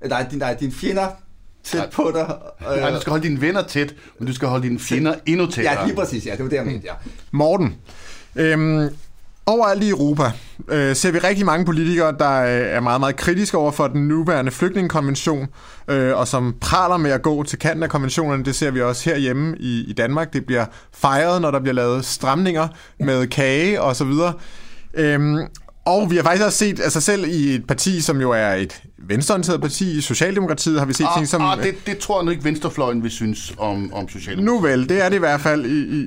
[0.03, 1.07] Eh, Nej, din, nej, dine fjender
[1.63, 1.89] tæt Nej.
[1.89, 2.35] på dig.
[2.61, 5.79] Nej, du skal holde dine venner tæt, men du skal holde dine fjender endnu tættere.
[5.79, 6.93] Ja, lige præcis, ja, det var det, jeg mente, ja.
[7.31, 7.75] Morten,
[8.35, 8.89] øhm,
[9.47, 10.31] overalt i Europa
[10.67, 14.07] øh, ser vi rigtig mange politikere, der øh, er meget, meget kritiske over for den
[14.07, 15.47] nuværende flygtningekonvention,
[15.87, 18.43] øh, og som praler med at gå til kanten af konventionerne.
[18.43, 20.33] Det ser vi også herhjemme i, i Danmark.
[20.33, 22.67] Det bliver fejret, når der bliver lavet stramninger
[22.99, 24.33] med kage og så videre.
[24.93, 25.39] Øhm,
[25.87, 28.81] og vi har faktisk også set, altså selv i et parti, som jo er et
[28.97, 31.41] venstreorienteret parti, i Socialdemokratiet, har vi set Ah, ting som...
[31.41, 34.63] ah, det, det tror jeg nu ikke, venstrefløjen vil synes om, om Socialdemokratiet.
[34.63, 36.01] Nu vel, det er det i hvert fald, i, i,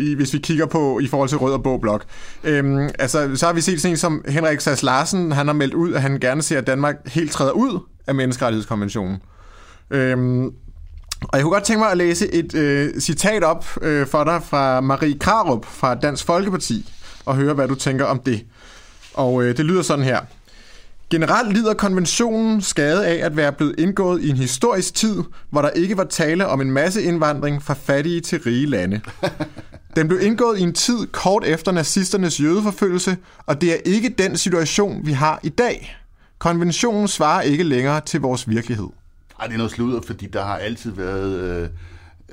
[0.00, 2.04] i, i, hvis vi kigger på i forhold til Rød og Blå Blok.
[2.44, 5.74] Øhm, altså, så har vi set sådan en som Henrik Sass Larsen, han har meldt
[5.74, 9.16] ud, at han gerne ser, at Danmark helt træder ud af menneskerettighedskonventionen.
[9.90, 10.44] Øhm,
[11.22, 14.42] og jeg kunne godt tænke mig at læse et øh, citat op øh, for dig
[14.42, 16.92] fra Marie Krarup fra Dansk Folkeparti,
[17.26, 18.44] og høre, hvad du tænker om det.
[19.18, 20.20] Og øh, det lyder sådan her.
[21.10, 25.70] Generelt lider konventionen skade af at være blevet indgået i en historisk tid, hvor der
[25.70, 29.00] ikke var tale om en masse indvandring fra fattige til rige lande.
[29.96, 34.36] Den blev indgået i en tid kort efter nazisternes jødeforfølgelse, og det er ikke den
[34.36, 35.96] situation, vi har i dag.
[36.38, 38.88] Konventionen svarer ikke længere til vores virkelighed.
[39.40, 41.68] Ej, det er noget sludder, fordi der har altid været øh,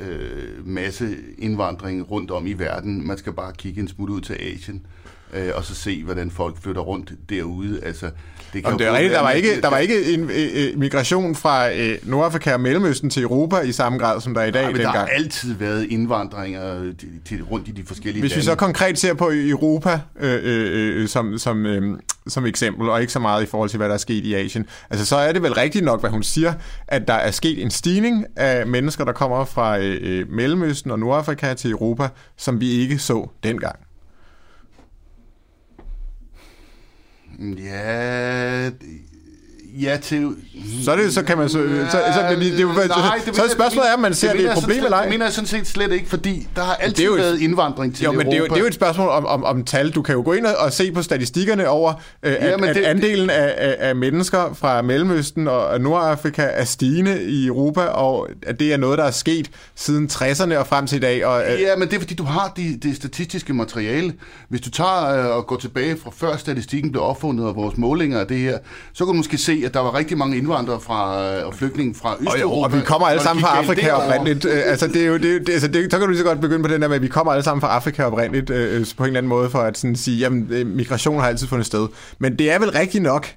[0.09, 3.07] øh, masse indvandring rundt om i verden.
[3.07, 4.85] Man skal bare kigge en smut ud til Asien,
[5.33, 7.79] øh, og så se, hvordan folk flytter rundt derude.
[7.83, 8.09] Altså,
[8.53, 10.79] det kan Om det er rigtigt, der var ikke, der var ikke en øh, øh,
[10.79, 14.51] migration fra øh, Nordafrika og Mellemøsten til Europa i samme grad, som der er i
[14.51, 15.19] dag Nej, men der har dengang.
[15.19, 18.45] altid været indvandringer til, til, rundt i de forskellige Hvis vi lande.
[18.45, 23.13] så konkret ser på Europa øh, øh, øh, som, som, øh, som eksempel, og ikke
[23.13, 25.43] så meget i forhold til, hvad der er sket i Asien, altså så er det
[25.43, 26.53] vel rigtigt nok, hvad hun siger,
[26.87, 30.99] at der er sket en stigning af mennesker, der kommer fra øh, øh, Mellemøsten og
[30.99, 32.07] Nordafrika til Europa,
[32.37, 33.75] som vi ikke så dengang.
[37.37, 38.71] Ja,
[39.81, 40.35] ja til...
[40.83, 42.83] Så, er det, så kan man så, så, så, så, det, det, jo- Nej,
[43.25, 45.01] det så er spørgsmålet er, om man ser, det, mener er et problem eller ej.
[45.03, 47.19] Det mener jeg sådan set slet ikke, fordi der har altid Det er jo et-
[47.19, 48.29] været indvandring til Jo, men Europa.
[48.31, 49.89] det er, jo, det er jo et spørgsmål om, om, om tal.
[49.91, 52.83] Du kan jo gå ind og, se på statistikkerne over, øh, at, Jamen, at det-
[52.83, 58.59] andelen af, af, af mennesker fra Mellemøsten og Nordafrika er stigende i Europa, og at
[58.59, 61.25] det er noget, der er sket siden 60'erne og frem til i dag.
[61.25, 64.13] Og, øh, Ja, men det er fordi, du har det, det statistiske materiale.
[64.49, 68.19] Hvis du tager øh, og går tilbage fra før statistikken blev opfundet og vores målinger
[68.19, 68.57] af det her,
[68.93, 71.95] så kan du måske se, at der var rigtig mange indvandrere fra, øh, og flygtninge
[71.95, 72.41] fra og, Østeuropa.
[72.41, 74.45] jo, og vi kommer alle og sammen fra Afrika oprindeligt.
[74.45, 76.41] Øh, altså, det er jo, det, det, altså, det, så kan du lige så godt
[76.41, 79.03] begynde på den der med, at vi kommer alle sammen fra Afrika oprindeligt øh, på
[79.03, 81.87] en eller anden måde, for at sådan sige, jamen, øh, migration har altid fundet sted.
[82.19, 83.27] Men det er vel rigtigt nok,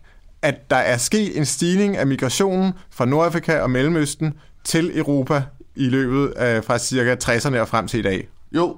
[0.42, 5.42] at der er sket en stigning af migrationen fra Nordafrika og Mellemøsten til Europa
[5.76, 8.28] i løbet af fra cirka 60'erne og frem til i dag.
[8.52, 8.76] Jo,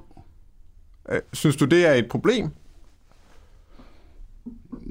[1.13, 2.49] Øh, Synes du, det er et problem?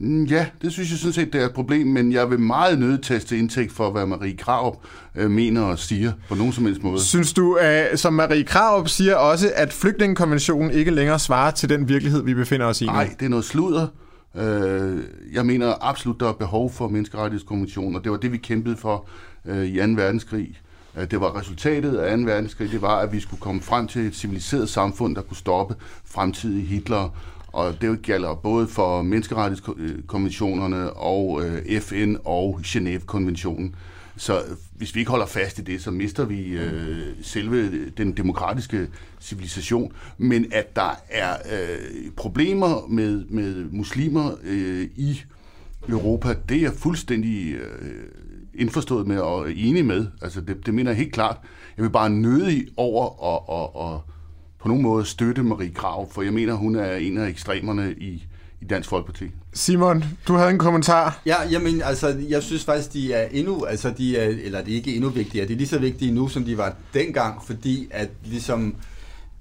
[0.02, 2.80] Mm, Ja, det synes jeg sådan set, det er et problem, men jeg vil meget
[2.80, 4.82] nødt teste indtægt for, hvad Marie Krav
[5.16, 7.00] øh, mener og siger på nogen som helst måde.
[7.04, 11.90] Synes du, øh, som Marie Krarup siger også, at flygtningekonventionen ikke længere svarer til den
[11.90, 12.92] virkelighed, vi befinder os i nu?
[12.92, 13.88] Nej, det er noget sludder.
[14.36, 18.00] Øh, jeg mener absolut, der er behov for menneskerettighedskonventioner.
[18.00, 19.06] Det var det, vi kæmpede for
[19.46, 19.84] øh, i 2.
[19.96, 20.60] verdenskrig.
[20.98, 22.24] Øh, Det var resultatet af 2.
[22.24, 25.76] verdenskrig, det var, at vi skulle komme frem til et civiliseret samfund, der kunne stoppe
[26.06, 27.10] fremtidige Hitler.
[27.52, 33.76] Og det gælder både for menneskerettighedskonventionerne og øh, FN og Genève-konventionen.
[34.18, 34.42] Så
[34.76, 38.88] hvis vi ikke holder fast i det, så mister vi øh, selve den demokratiske
[39.20, 39.94] civilisation.
[40.18, 45.22] Men at der er øh, problemer med, med muslimer øh, i
[45.90, 48.04] Europa, det er jeg fuldstændig øh,
[48.54, 50.08] indforstået med og enig med.
[50.22, 51.38] Altså det, det mener jeg helt klart.
[51.78, 54.04] Jeg vil bare nødig over at, og, og
[54.62, 58.28] på nogen måde støtte Marie Krav, for jeg mener, hun er en af ekstremerne i,
[58.62, 59.26] i Dansk Folkeparti.
[59.54, 61.22] Simon, du havde en kommentar.
[61.26, 64.76] Ja, jamen, altså, jeg synes faktisk, de er endnu, altså, de er, eller det er
[64.76, 68.10] ikke endnu vigtigere, de er lige så vigtige nu, som de var dengang, fordi at
[68.26, 68.76] ligesom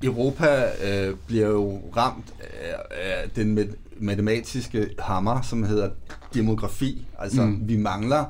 [0.02, 5.90] Europa øh, bliver jo ramt af, af den mat- matematiske hammer, som hedder
[6.34, 7.06] demografi.
[7.18, 7.60] Altså, mm.
[7.68, 8.24] vi mangler,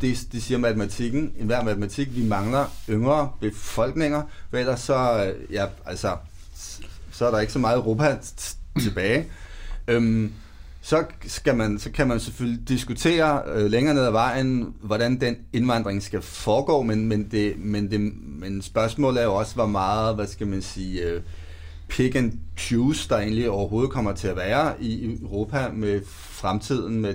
[0.00, 5.66] det, det siger matematikken, enhver matematik, vi mangler yngre befolkninger, for ellers så, øh, ja,
[5.86, 6.16] altså,
[7.12, 8.18] så er der ikke så meget Europa
[8.80, 9.26] tilbage.
[9.88, 10.32] Øhm,
[10.82, 15.36] så, skal man, så kan man selvfølgelig diskutere øh, længere ned ad vejen, hvordan den
[15.52, 18.00] indvandring skal foregå, men, men, det, men, det,
[18.40, 21.22] men spørgsmålet er jo også, hvor meget, hvad skal man sige, øh,
[21.88, 27.14] pick and choose, der egentlig overhovedet kommer til at være i Europa med fremtiden, med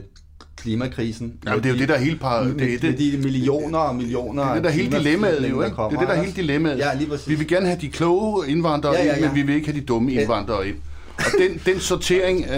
[0.62, 1.34] klimakrisen.
[1.46, 2.44] Ja, det er jo det, der er hele par...
[2.44, 5.62] Med, Det det, de millioner og millioner det er det, der er hele dilemmaet, jo,
[5.62, 5.76] ikke?
[5.76, 6.78] det er det, der er hele dilemmaet.
[6.78, 7.30] Ja, lige præcis.
[7.30, 9.28] Vi vil gerne have de kloge indvandrere Ja, ja, ind, ja.
[9.28, 10.76] men vi vil ikke have de dumme indvandrere ind.
[11.18, 12.56] Og den, den sortering øh,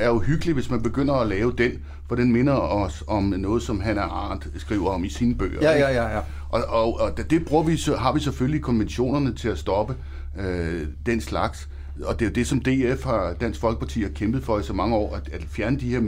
[0.00, 1.72] er jo hyggelig, hvis man begynder at lave den,
[2.08, 5.58] for den minder os om noget, som Hannah Arendt skriver om i sine bøger.
[5.62, 6.20] Ja, ja, ja, ja.
[6.48, 9.94] Og, og, og det bruger vi, har vi selvfølgelig konventionerne til at stoppe
[10.40, 11.68] øh, den slags.
[12.04, 14.72] Og det er jo det, som DF har, Dansk Folkeparti har kæmpet for i så
[14.72, 16.00] mange år, at, at fjerne de her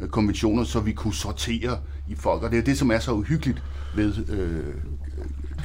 [0.00, 2.42] menneskerettighedskonventioner, så vi kunne sortere i folk.
[2.42, 3.62] Og det er det, som er så uhyggeligt
[3.94, 4.74] ved øh,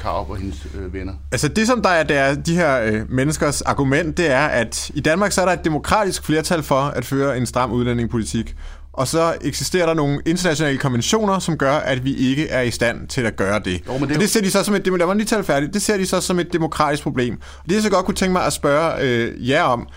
[0.01, 1.13] Karup og hendes øh, venner.
[1.31, 4.91] Altså det, som der er, der er de her øh, menneskers argument, det er, at
[4.93, 8.55] i Danmark så er der et demokratisk flertal for at føre en stram udlændingepolitik.
[8.93, 13.07] Og så eksisterer der nogle internationale konventioner, som gør, at vi ikke er i stand
[13.07, 13.81] til at gøre det.
[13.87, 15.73] Jo, men det og det ser de så som et, lad mig lige tale færdigt,
[15.73, 17.41] det ser de så som et demokratisk problem.
[17.63, 19.87] Og det jeg så godt kunne tænke mig at spørge øh, jer om,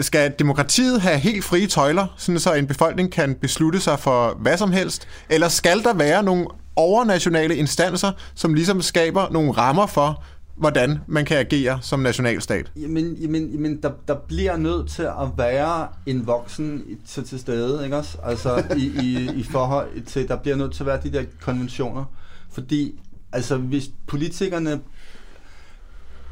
[0.00, 4.56] skal demokratiet have helt frie tøjler, sådan så en befolkning kan beslutte sig for hvad
[4.56, 5.08] som helst?
[5.30, 10.24] Eller skal der være nogle overnationale instanser, som ligesom skaber nogle rammer for,
[10.56, 12.72] hvordan man kan agere som nationalstat?
[12.76, 17.84] Jamen, jamen, jamen der, der bliver nødt til at være en voksen til, til stede,
[17.84, 18.18] ikke også?
[18.24, 22.04] Altså i, i, i forhold til, der bliver nødt til at være de der konventioner.
[22.52, 23.00] Fordi,
[23.32, 24.80] altså hvis politikerne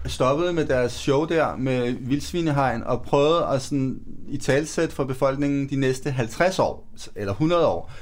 [0.09, 5.71] stoppede med deres show der med vildsvinehegn og prøvede at sådan i talsæt for befolkningen
[5.71, 7.93] de næste 50 år, eller 100 år,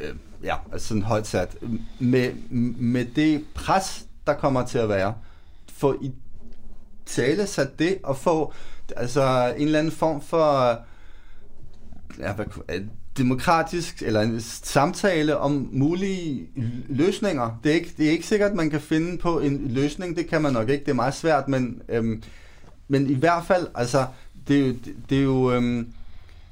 [0.00, 1.56] øh, ja, altså sådan højt sat,
[1.98, 2.32] med,
[2.76, 5.14] med det pres, der kommer til at være,
[5.72, 6.12] få i
[7.06, 8.52] tale sat det og få
[8.96, 10.78] altså en eller anden form for
[12.18, 12.46] ja, hvad,
[13.18, 16.48] demokratisk eller en samtale om mulige
[16.88, 17.58] løsninger.
[17.64, 20.16] Det er, ikke, det er ikke sikkert, at man kan finde på en løsning.
[20.16, 20.84] Det kan man nok ikke.
[20.84, 22.22] Det er meget svært, men, øhm,
[22.88, 24.06] men i hvert fald, altså,
[24.48, 25.92] det er jo, det, det er jo øhm,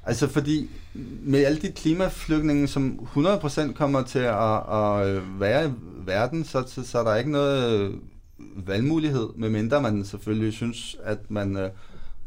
[0.03, 0.69] altså fordi
[1.23, 5.71] med alle de klimaflygtninge, som 100% kommer til at, at øh, være i
[6.05, 7.93] verden, så, så, så er der ikke noget øh,
[8.67, 11.69] valgmulighed, medmindre man selvfølgelig synes, at man, øh,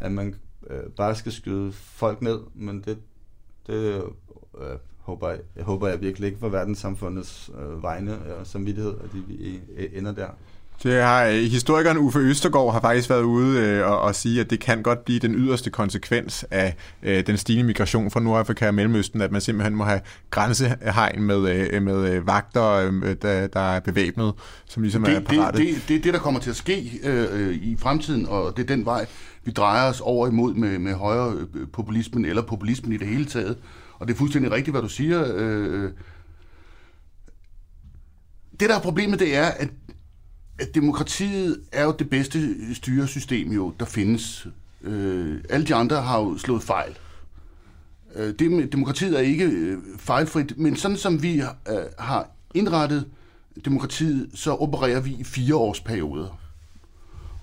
[0.01, 0.35] at man
[0.71, 2.99] øh, bare skal skyde folk ned, men det,
[3.67, 4.03] det
[4.61, 9.13] øh, håber, jeg, jeg håber jeg virkelig ikke for verdenssamfundets øh, vegne og samvittighed, at
[9.13, 10.27] de vi øh, ender der.
[10.83, 14.51] Det har, øh, historikeren Uffe Østergaard har faktisk været ude øh, og, og sige, at
[14.51, 18.75] det kan godt blive den yderste konsekvens af øh, den stigende migration fra Nordafrika og
[18.75, 23.61] Mellemøsten, at man simpelthen må have grænsehegn med, øh, med øh, vagter, øh, der, der
[23.61, 24.33] er bevæbnet,
[24.67, 27.27] som ligesom er Det, det, det, det er det, der kommer til at ske øh,
[27.33, 29.07] øh, i fremtiden, og det er den vej,
[29.45, 33.25] vi drejer os over imod med, med højere øh, populismen, eller populismen i det hele
[33.25, 33.57] taget.
[33.99, 35.25] Og det er fuldstændig rigtigt, hvad du siger.
[35.35, 35.93] Øh, øh,
[38.61, 39.71] det, der er problemet, det er, at,
[40.59, 44.47] at demokratiet er jo det bedste styresystem, jo, der findes.
[44.83, 46.99] Øh, alle de andre har jo slået fejl.
[48.15, 53.07] Øh, det, demokratiet er ikke øh, fejlfrit, men sådan som vi øh, har indrettet
[53.65, 56.39] demokratiet, så opererer vi i fire års perioder.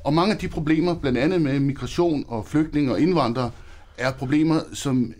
[0.03, 3.51] Og mange af de problemer, blandt andet med migration og flygtninge og indvandrere,
[3.97, 5.13] er problemer, som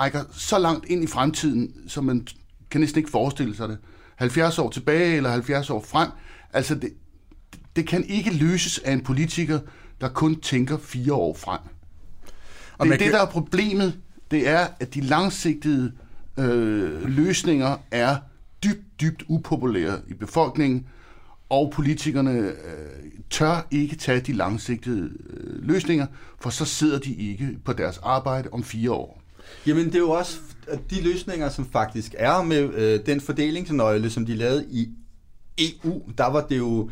[0.00, 2.26] rækker så langt ind i fremtiden, som man
[2.70, 3.78] kan næsten ikke forestille sig det.
[4.16, 6.08] 70 år tilbage eller 70 år frem.
[6.52, 6.92] Altså, det,
[7.76, 9.58] det kan ikke løses af en politiker,
[10.00, 11.60] der kun tænker fire år frem.
[12.78, 13.98] Og det, det, kan- der er problemet,
[14.30, 15.92] det er, at de langsigtede
[16.38, 18.16] øh, løsninger er
[18.64, 20.86] dybt, dybt upopulære i befolkningen,
[21.48, 22.54] og politikerne øh,
[23.30, 26.06] tør ikke tage de langsigtede øh, løsninger,
[26.40, 29.15] for så sidder de ikke på deres arbejde om fire år.
[29.66, 30.36] Jamen, det er jo også
[30.90, 34.88] de løsninger, som faktisk er med øh, den fordelingsnøgle, som de lavede i
[35.58, 36.90] EU, der var det jo...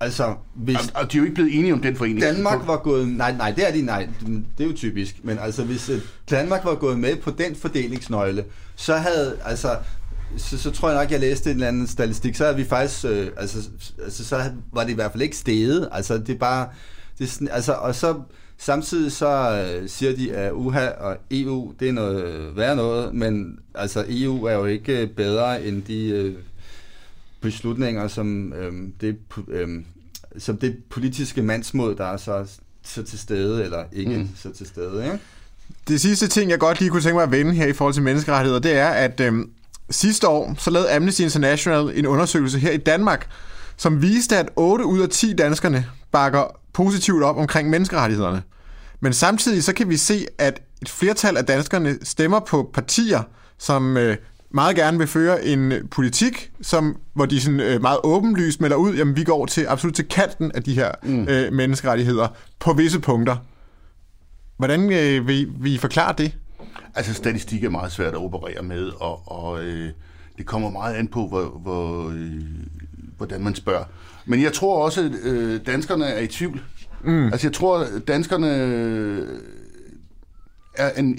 [0.00, 2.20] Altså, hvis Og, og de er jo ikke blevet enige om den forening.
[2.20, 3.08] Danmark var gået...
[3.08, 4.08] Nej, nej, det er de, nej.
[4.58, 5.24] Det er jo typisk.
[5.24, 8.44] Men altså, hvis øh, Danmark var gået med på den fordelingsnøgle,
[8.76, 9.36] så havde...
[9.44, 9.76] Altså,
[10.36, 13.04] så, så tror jeg nok, jeg læste en eller anden statistik, så havde vi faktisk...
[13.04, 13.58] Øh, altså,
[14.04, 15.88] altså, så havde- var det i hvert fald ikke steget.
[15.92, 16.68] Altså, det er bare...
[17.18, 18.14] Det altså, og så
[18.64, 23.14] samtidig så øh, siger de, at UHA og EU, det er noget øh, værre noget,
[23.14, 26.34] men altså EU er jo ikke øh, bedre end de øh,
[27.40, 29.16] beslutninger, som, øh, det,
[29.48, 29.68] øh,
[30.38, 32.46] som det politiske mandsmod, der er så,
[32.82, 34.28] så til stede, eller ikke Mm.
[34.36, 35.04] så til stede.
[35.04, 35.18] Ikke?
[35.88, 38.02] Det sidste ting, jeg godt lige kunne tænke mig at vende her i forhold til
[38.02, 39.50] menneskerettigheder, det er, at øhm,
[39.90, 43.28] sidste år, så lavede Amnesty International en undersøgelse her i Danmark,
[43.76, 48.42] som viste, at 8 ud af 10 danskerne bakker positivt op omkring menneskerettighederne.
[49.04, 53.22] Men samtidig så kan vi se, at et flertal af danskerne stemmer på partier,
[53.58, 54.16] som øh,
[54.50, 58.76] meget gerne vil føre en øh, politik, som, hvor de sådan, øh, meget åbenlyst melder
[58.76, 61.28] ud, jamen vi går til absolut til kanten af de her mm.
[61.28, 63.36] øh, menneskerettigheder på visse punkter.
[64.56, 66.38] Hvordan øh, vil, vil I forklare det?
[66.94, 69.90] Altså, statistik er meget svært at operere med, og, og øh,
[70.38, 72.42] det kommer meget an på, hvor, hvor, øh,
[73.16, 73.84] hvordan man spørger.
[74.26, 76.62] Men jeg tror også, at øh, danskerne er i tvivl.
[77.06, 77.26] Mm.
[77.26, 79.28] Altså, jeg tror, danskerne øh,
[80.74, 81.18] er en,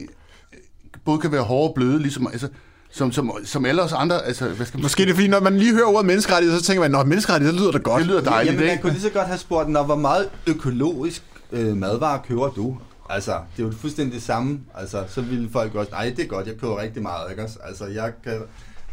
[1.06, 2.48] både kan være hårde og bløde, ligesom, altså,
[2.92, 4.26] som, som, som alle os andre.
[4.26, 6.66] Altså, hvad skal man Måske er det fordi, når man lige hører ordet menneskerettighed, så
[6.66, 8.00] tænker man, at menneskerettighed, det lyder da godt.
[8.00, 8.82] Det lyder dejligt, Jamen, man ikke?
[8.82, 12.78] kunne lige så godt have spurgt, når hvor meget økologisk øh, madvarer køber du?
[13.10, 14.60] Altså, det er jo fuldstændig det samme.
[14.76, 17.58] Altså, så ville folk også, nej, det er godt, jeg køber rigtig meget, ikke også?
[17.64, 18.42] Altså, jeg kan...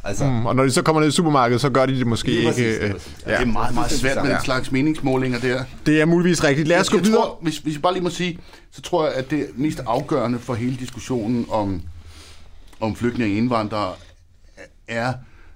[0.04, 2.28] Altså, Mm, og når de så kommer ned i supermarkedet, så gør de det måske
[2.28, 2.76] Lige ikke.
[2.76, 2.80] øh.
[3.26, 5.64] Ja, det er meget, meget svært med den slags meningsmålinger der.
[5.86, 6.68] Det er muligvis rigtigt.
[6.68, 7.20] Lad os gå jeg videre.
[7.22, 8.38] Tror, hvis, hvis jeg bare lige må sige,
[8.70, 11.82] så tror jeg, at det mest afgørende for hele diskussionen om,
[12.80, 13.92] om flygtninge og indvandrere
[14.88, 15.12] er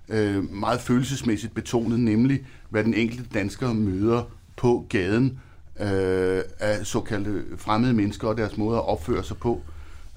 [0.09, 4.22] øh, meget følelsesmæssigt betonet, nemlig hvad den enkelte dansker møder
[4.56, 5.40] på gaden
[5.80, 9.62] øh, af såkaldte fremmede mennesker og deres måde at opføre sig på.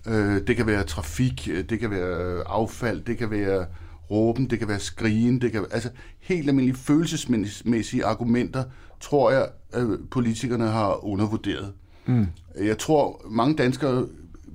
[0.07, 3.65] Øh, det kan være trafik, øh, det kan være affald, det kan være
[4.12, 8.63] råben, det kan være skrigen, det kan være, altså helt almindelige følelsesmæssige argumenter,
[9.00, 11.74] tror jeg, at politikerne har undervurderet.
[12.06, 12.28] Mm.
[12.62, 14.08] Jeg tror, mange danskere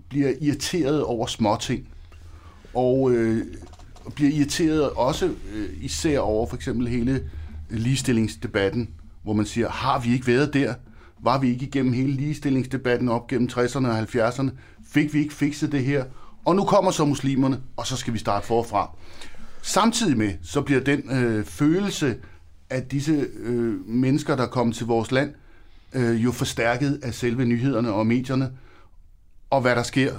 [0.08, 1.88] bliver irriteret over småting,
[2.74, 3.46] og øh,
[4.14, 7.30] bliver irriteret også øh, især over for eksempel hele
[7.70, 8.88] ligestillingsdebatten,
[9.22, 10.74] hvor man siger, har vi ikke været der?
[11.18, 14.50] Var vi ikke igennem hele ligestillingsdebatten op gennem 60'erne og 70'erne?
[14.86, 16.04] Fik vi ikke fikset det her?
[16.44, 18.96] Og nu kommer så muslimerne, og så skal vi starte forfra.
[19.66, 22.16] Samtidig med, så bliver den øh, følelse
[22.70, 25.34] af disse øh, mennesker, der kommer til vores land,
[25.92, 28.52] øh, jo forstærket af selve nyhederne og medierne,
[29.50, 30.12] og hvad der sker,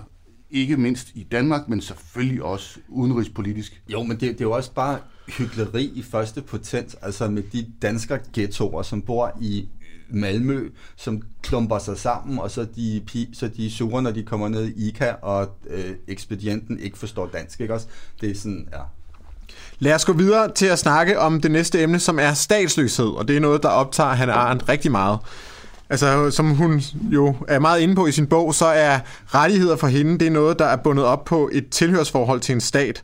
[0.50, 3.82] ikke mindst i Danmark, men selvfølgelig også udenrigspolitisk.
[3.90, 7.72] Jo, men det, det er jo også bare hyggeleri i første potens, altså med de
[7.82, 9.70] dansker ghettoer, som bor i
[10.10, 13.04] Malmø, som klumper sig sammen, og så de,
[13.34, 17.28] så de er sure, når de kommer ned i ICA, og øh, ekspedienten ikke forstår
[17.28, 17.88] dansk, ikke også?
[18.22, 18.82] Det er sådan, ja.
[19.80, 23.28] Lad os gå videre til at snakke om det næste emne, som er statsløshed, og
[23.28, 25.20] det er noget, der optager Hanne Arendt rigtig meget.
[25.90, 29.88] Altså, som hun jo er meget inde på i sin bog, så er rettigheder for
[29.88, 33.04] hende, det er noget, der er bundet op på et tilhørsforhold til en stat.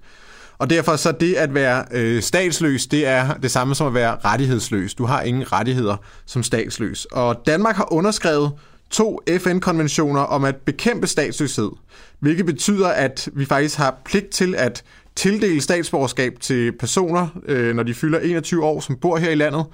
[0.57, 4.17] Og derfor så det at være øh, statsløs, det er det samme som at være
[4.25, 4.93] rettighedsløs.
[4.93, 7.05] Du har ingen rettigheder som statsløs.
[7.05, 8.51] Og Danmark har underskrevet
[8.89, 11.69] to FN-konventioner om at bekæmpe statsløshed,
[12.19, 14.83] hvilket betyder, at vi faktisk har pligt til at
[15.15, 19.65] tildele statsborgerskab til personer, øh, når de fylder 21 år, som bor her i landet,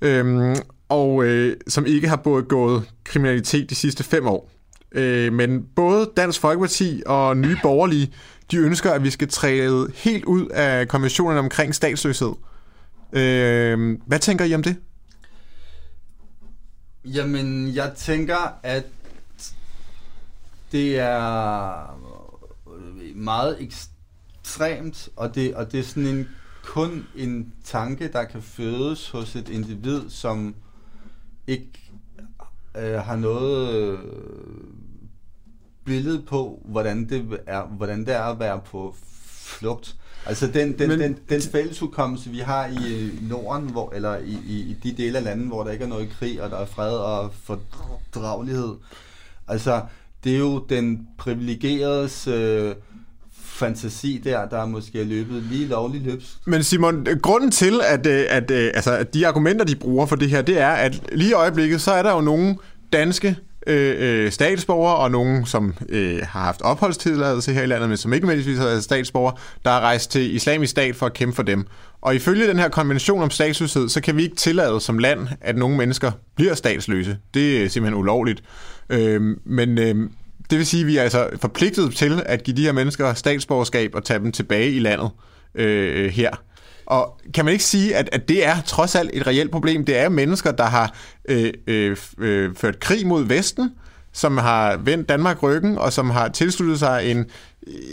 [0.00, 0.56] øh,
[0.88, 4.50] og øh, som ikke har begået kriminalitet de sidste fem år.
[4.92, 8.12] Øh, men både Dansk Folkeparti og Nye Borgerlige,
[8.50, 12.32] de ønsker, at vi skal træde helt ud af konventionen omkring statsløshed.
[13.12, 14.76] Øh, hvad tænker I om det?
[17.04, 18.84] Jamen, jeg tænker, at
[20.72, 21.98] det er
[23.14, 23.97] meget ekstremt,
[25.16, 26.28] og det, og det er sådan en,
[26.64, 30.54] kun en tanke, der kan fødes hos et individ, som
[31.46, 31.90] ikke
[32.78, 33.98] øh, har noget øh,
[35.84, 38.94] billede på, hvordan det er, hvordan det er at være på
[39.42, 39.96] flugt.
[40.26, 44.60] Altså den, den, Men- den, den fællesudkommelse, vi har i Norden, hvor, eller i, i,
[44.60, 46.96] i de dele af landet, hvor der ikke er noget krig, og der er fred
[46.96, 48.74] og fordragelighed.
[49.48, 49.82] Altså,
[50.24, 52.74] det er jo den privilegeredes øh,
[53.58, 56.38] fantasi der, der måske løbet lige lovligt løbs.
[56.44, 60.16] Men Simon, grunden til, at, øh, at, at, altså, at de argumenter, de bruger for
[60.16, 62.56] det her, det er, at lige i øjeblikket, så er der jo nogle
[62.92, 63.36] danske
[63.66, 68.12] øh, øh, statsborgere, og nogen, som øh, har haft opholdstilladelse her i landet, men som
[68.12, 69.34] ikke nødvendigvis er statsborgere,
[69.64, 71.66] der er rejst til islamisk stat for at kæmpe for dem.
[72.00, 75.56] Og ifølge den her konvention om statsløshed, så kan vi ikke tillade som land, at
[75.56, 77.18] nogle mennesker bliver statsløse.
[77.34, 78.42] Det er simpelthen ulovligt.
[78.90, 80.10] Øh, men øh,
[80.50, 83.94] det vil sige, at vi er altså forpligtet til at give de her mennesker statsborgerskab
[83.94, 85.10] og tage dem tilbage i landet
[85.54, 86.30] øh, her.
[86.86, 89.84] Og kan man ikke sige, at, at det er trods alt et reelt problem?
[89.84, 90.96] Det er mennesker, der har
[91.28, 93.70] øh, øh, øh, ført krig mod Vesten,
[94.12, 97.26] som har vendt Danmark ryggen, og som har tilsluttet sig en,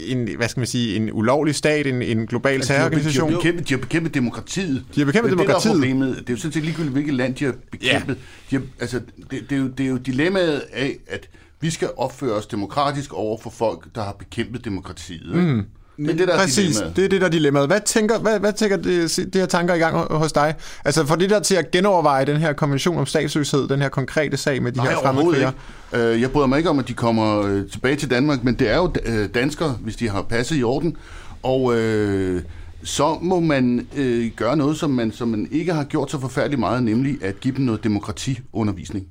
[0.06, 3.30] en hvad skal man sige, en ulovlig stat, en, en global de, har, de, terrororganisation.
[3.30, 4.84] har bekæmpet, de har bekæmpet demokratiet.
[4.94, 5.74] De har bekæmpet det, er demokratiet.
[5.74, 6.18] Det, der er problemet.
[6.18, 8.18] Det er jo sådan set ligegyldigt, hvilket land de har bekæmpet.
[8.50, 9.00] De har, altså,
[9.30, 11.28] det, det, er jo, det er jo dilemmaet af, at
[11.60, 15.36] vi skal opføre os demokratisk over for folk, der har bekæmpet demokratiet.
[15.36, 15.62] Mm.
[15.98, 16.96] Det er det, der er Præcis, dilemmaet.
[16.96, 17.66] det er det, der er dilemmaet.
[17.66, 20.54] Hvad tænker, hvad, hvad tænker det, det her tanker i gang hos dig?
[20.84, 24.36] Altså for det der til at genoverveje den her konvention om statsløshed, den her konkrete
[24.36, 25.52] sag med de Nej, her fremmedkrigere.
[25.92, 26.04] ikke.
[26.06, 28.70] Øh, Jeg bryder mig ikke om, at de kommer øh, tilbage til Danmark, men det
[28.70, 30.96] er jo øh, danskere, hvis de har passet i orden.
[31.42, 32.42] Og øh,
[32.82, 36.60] så må man øh, gøre noget, som man, som man ikke har gjort så forfærdeligt
[36.60, 39.06] meget, nemlig at give dem noget demokratiundervisning.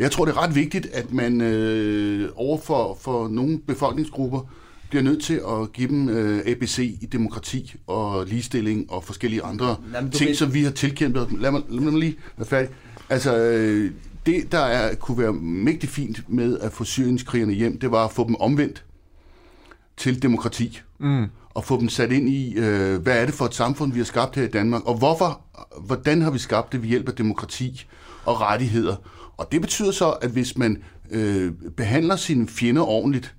[0.00, 4.40] Jeg tror, det er ret vigtigt, at man øh, overfor for nogle befolkningsgrupper
[4.90, 9.76] bliver nødt til at give dem øh, ABC i demokrati og ligestilling og forskellige andre
[9.94, 11.28] Jamen, ting, ved- som vi har tilkæmpet.
[11.38, 12.70] Lad mig, lad mig lige være færdig.
[13.08, 13.90] Altså, øh,
[14.26, 18.12] det, der er, kunne være mægtig fint med at få syrienskrigerne hjem, det var at
[18.12, 18.84] få dem omvendt
[19.96, 20.80] til demokrati.
[20.98, 21.26] Mm.
[21.54, 24.04] Og få dem sat ind i, øh, hvad er det for et samfund, vi har
[24.04, 25.40] skabt her i Danmark, og hvorfor,
[25.86, 27.86] hvordan har vi skabt det ved hjælp af demokrati
[28.24, 28.96] og rettigheder.
[29.40, 33.34] Og det betyder så, at hvis man øh, behandler sine fjender ordentligt,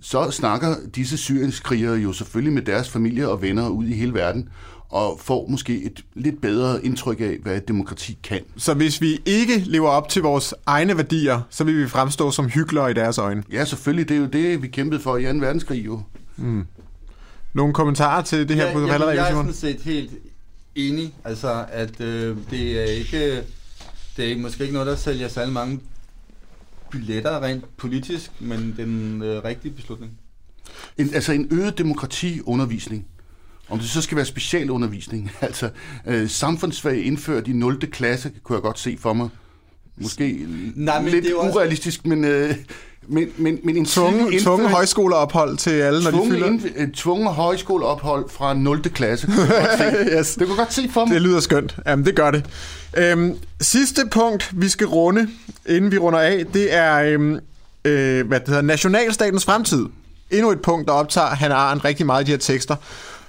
[0.00, 4.48] så snakker disse syrienskrigere jo selvfølgelig med deres familie og venner ud i hele verden,
[4.88, 8.40] og får måske et lidt bedre indtryk af, hvad et demokrati kan.
[8.56, 12.48] Så hvis vi ikke lever op til vores egne værdier, så vil vi fremstå som
[12.48, 13.42] hyklere i deres øjne.
[13.52, 15.28] Ja, selvfølgelig, det er jo det, vi kæmpede for i 2.
[15.28, 16.02] verdenskrig jo.
[17.54, 20.10] Nogle kommentarer til det her Ja, på jeg, jeg, jeg er sådan set helt
[20.74, 23.42] enig, altså at øh, det er ikke,
[24.18, 25.80] det er måske ikke noget, der sælger særlig mange
[26.90, 30.12] billetter rent politisk, men den øh, rigtige beslutning.
[30.98, 33.06] En, altså en øget demokratiundervisning.
[33.68, 35.30] Om det så skal være specialundervisning.
[35.40, 35.70] Altså
[36.06, 37.80] øh, samfundsfag indført i 0.
[37.80, 39.28] klasse, kunne jeg godt se for mig.
[40.00, 42.54] Måske Nej, men lidt det er også- urealistisk, men, øh,
[43.08, 46.48] men, men, men en tvunget indføring- højskoleophold til alle, når de tvunget, fylder...
[46.48, 48.82] indf- øh, tvunget højskoleophold fra 0.
[48.82, 49.26] klasse.
[49.26, 49.48] Kunne.
[50.18, 50.34] Yes.
[50.34, 51.14] Det kunne godt se for mig.
[51.14, 51.76] Det lyder skønt.
[51.86, 52.44] Jamen, det gør det.
[52.96, 55.28] Øhm, sidste punkt, vi skal runde,
[55.66, 57.38] inden vi runder af, det er øhm,
[57.84, 59.86] øh, hvad det hedder, nationalstatens fremtid.
[60.30, 62.76] Endnu et punkt, der optager Han Arendt rigtig meget i de her tekster.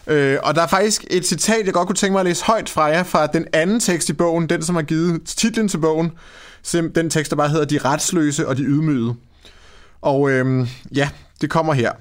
[0.08, 2.70] Øh, og der er faktisk et citat, jeg godt kunne tænke mig at læse højt
[2.70, 6.12] fra jer, fra den anden tekst i bogen, den som har givet titlen til bogen,
[6.64, 9.16] Sim- den tekst, der bare hedder De retsløse og de ydmygede.
[10.02, 11.10] Og øhm, ja,
[11.42, 11.92] det kommer her.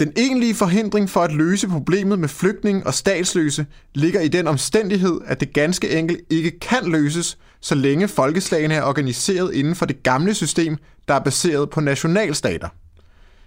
[0.00, 5.20] Den egentlige forhindring for at løse problemet med flygtning og statsløse ligger i den omstændighed,
[5.26, 10.02] at det ganske enkelt ikke kan løses, så længe folkeslagene er organiseret inden for det
[10.02, 10.76] gamle system,
[11.08, 12.68] der er baseret på nationalstater.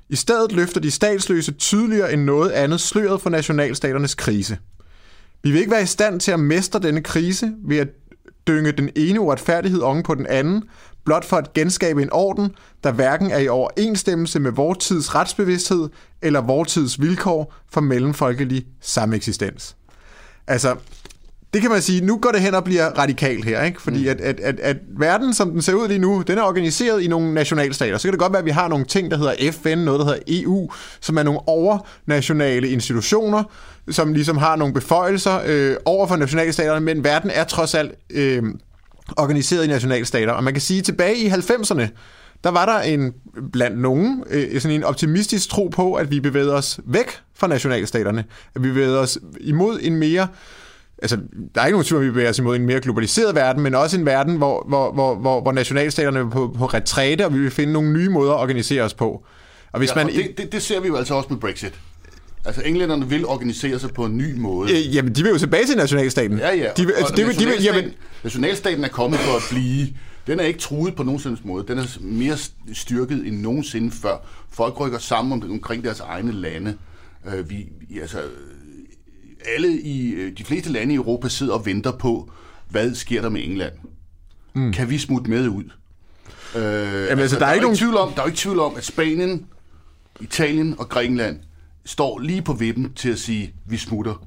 [0.10, 4.58] I stedet løfter de statsløse tydeligere end noget andet sløret for nationalstaternes krise.
[5.44, 7.88] Vi vil ikke være i stand til at mestre denne krise ved at
[8.48, 10.64] dynge den ene uretfærdighed oven på den anden,
[11.06, 15.90] blot for at genskabe en orden, der hverken er i overensstemmelse med vortids retsbevidsthed
[16.22, 19.76] eller vortids vilkår for mellemfolkelig sameksistens.
[20.48, 20.76] Altså,
[21.56, 23.82] det kan man sige, nu går det hen og bliver radikalt her, ikke?
[23.82, 24.10] Fordi mm.
[24.10, 27.08] at, at, at, at verden, som den ser ud lige nu, den er organiseret i
[27.08, 27.98] nogle nationalstater.
[27.98, 30.06] Så kan det godt være, at vi har nogle ting, der hedder FN, noget, der
[30.06, 33.44] hedder EU, som er nogle overnationale institutioner,
[33.92, 38.44] som ligesom har nogle beføjelser øh, over for nationalstaterne, men verden er trods alt øh,
[39.18, 40.34] organiseret i nationalstater.
[40.34, 41.88] Og man kan sige, at tilbage i 90'erne,
[42.44, 43.14] der var der en
[43.52, 48.24] blandt nogen øh, sådan en optimistisk tro på, at vi bevægede os væk fra nationalstaterne.
[48.56, 50.28] At vi bevægede os imod en mere
[51.02, 51.18] altså,
[51.56, 53.76] der er ikke nogen tvivl, om vi bevæger os imod en mere globaliseret verden, men
[53.76, 57.40] også en verden, hvor, hvor, hvor, hvor, hvor nationalstaterne er på, på retræte, og vi
[57.40, 59.26] vil finde nogle nye måder at organisere os på.
[59.72, 60.06] Og hvis Ja, man...
[60.06, 61.74] og det, det, det ser vi jo altså også med Brexit.
[62.46, 64.72] Altså, englænderne vil organisere sig på en ny måde.
[64.72, 66.38] Øh, jamen, de vil jo tilbage til nationalstaten.
[66.38, 66.68] Ja, ja.
[66.78, 67.94] De, vil- altså, det, vil- de, vil- nationalstaten, jamen,
[68.24, 69.88] nationalstaten er kommet for at blive,
[70.28, 71.66] Den er ikke truet på nogen måde.
[71.68, 72.38] Den er mere
[72.74, 74.18] styrket end nogensinde før.
[74.52, 76.78] Folk rykker sammen om, omkring deres egne lande.
[77.36, 77.66] Øh, vi,
[78.02, 78.18] altså,
[79.56, 82.32] alle i, øh, de fleste lande i Europa sidder og venter på,
[82.70, 83.74] hvad sker der med England?
[84.54, 84.72] Mm.
[84.74, 85.64] Kan vi smutte med ud?
[86.56, 86.62] Øh,
[87.10, 87.78] Jamen, altså, der, er, er ikke nogen...
[87.78, 89.46] tvivl om, der er ikke tvivl om, at Spanien,
[90.22, 91.40] Italien og Grækenland
[91.86, 94.26] står lige på vippen til at sige, vi smutter.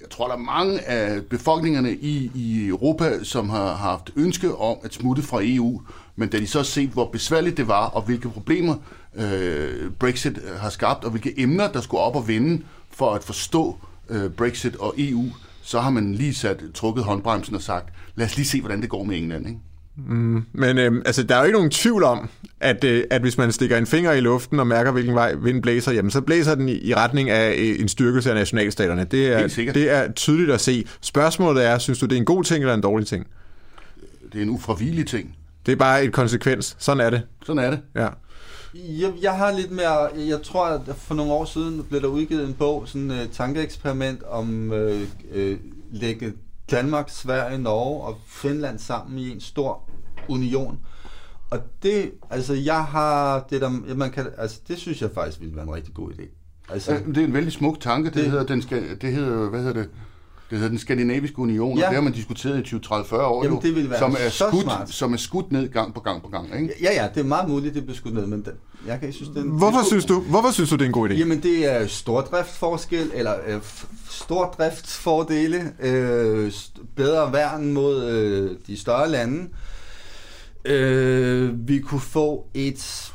[0.00, 4.76] Jeg tror, der er mange af befolkningerne i, i Europa, som har haft ønske om
[4.82, 5.82] at smutte fra EU,
[6.16, 8.76] men da de så har set, hvor besværligt det var, og hvilke problemer
[9.14, 13.78] øh, Brexit har skabt, og hvilke emner, der skulle op og vende for at forstå
[14.10, 15.24] øh, Brexit og EU,
[15.62, 18.90] så har man lige sat trukket håndbremsen og sagt, lad os lige se, hvordan det
[18.90, 19.46] går med England.
[19.46, 19.60] Ikke?
[19.96, 22.28] Mm, men øh, altså, der er jo ikke nogen tvivl om,
[22.60, 25.62] at, øh, at hvis man stikker en finger i luften og mærker, hvilken vej vinden
[25.62, 29.04] blæser, jamen, så blæser den i, i retning af øh, en styrkelse af nationalstaterne.
[29.04, 30.86] Det er, det er tydeligt at se.
[31.00, 33.26] Spørgsmålet er, synes du, det er en god ting eller en dårlig ting?
[34.32, 35.36] Det er en ufravigelig ting.
[35.66, 36.76] Det er bare et konsekvens.
[36.78, 37.22] Sådan er det.
[37.46, 37.80] Sådan er det.
[37.94, 38.08] Ja.
[38.74, 42.48] Jeg, jeg har lidt mere, jeg tror, at for nogle år siden blev der udgivet
[42.48, 45.58] en bog, sådan et uh, tankeeksperiment om øh, øh,
[45.92, 46.32] lægge
[46.70, 49.90] Danmark, Sverige, Norge og Finland sammen i en stor
[50.28, 50.78] union.
[51.50, 55.56] Og det, altså jeg har, det der, man kan, altså det synes jeg faktisk ville
[55.56, 56.24] være en rigtig god idé.
[56.68, 59.48] Altså, ja, det er en vældig smuk tanke, det, det hedder, den skal, det hedder,
[59.48, 59.90] hvad hedder det,
[60.54, 61.84] det hedder den skandinaviske union, ja.
[61.84, 64.16] og det har man diskuteret i 20, 30, 40 år, Jamen, det vil være som,
[64.20, 64.90] er så skudt, smart.
[64.90, 66.60] som er skudt ned gang på gang på gang.
[66.62, 66.74] Ikke?
[66.82, 68.52] Ja, ja, det er meget muligt, det bliver skudt ned, men den,
[68.86, 71.10] jeg kan synes, den, hvorfor, det synes du, hvorfor synes du, det er en god
[71.10, 71.12] idé?
[71.12, 73.60] Jamen, det er stordriftsforskel, eller øh,
[74.10, 76.52] stordriftsfordele, øh,
[76.96, 79.48] bedre værn mod øh, de større lande.
[80.64, 83.12] Øh, vi kunne få et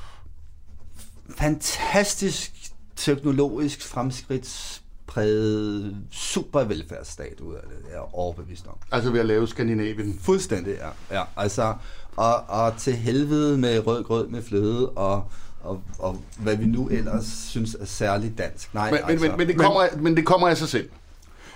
[1.38, 2.52] fantastisk
[2.96, 4.79] teknologisk fremskridt
[5.10, 8.74] præget super velfærdsstat ud af det, jeg er overbevist om.
[8.91, 10.20] Altså ved at lave Skandinavien?
[10.22, 10.76] Fuldstændig,
[11.12, 11.18] ja.
[11.20, 11.74] ja altså,
[12.16, 15.24] og, og til helvede med rød grød med fløde, og,
[15.62, 18.74] og, og hvad vi nu ellers synes er særligt dansk.
[18.74, 20.89] Nej, men, altså, men, men, det kommer, men, men det kommer af sig selv.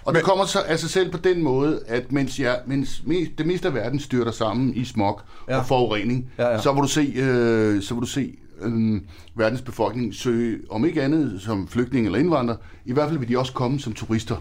[0.05, 3.03] Og men, det kommer så af sig selv på den måde, at mens, ja, mens
[3.37, 5.57] det meste af verden styrter sammen i smog ja.
[5.57, 6.61] og forurening, ja, ja.
[6.61, 9.01] så vil du se, øh, så vil du se øh,
[9.35, 12.55] verdens befolkning søge, om ikke andet som flygtning eller indvandrer,
[12.85, 14.35] i hvert fald vil de også komme som turister.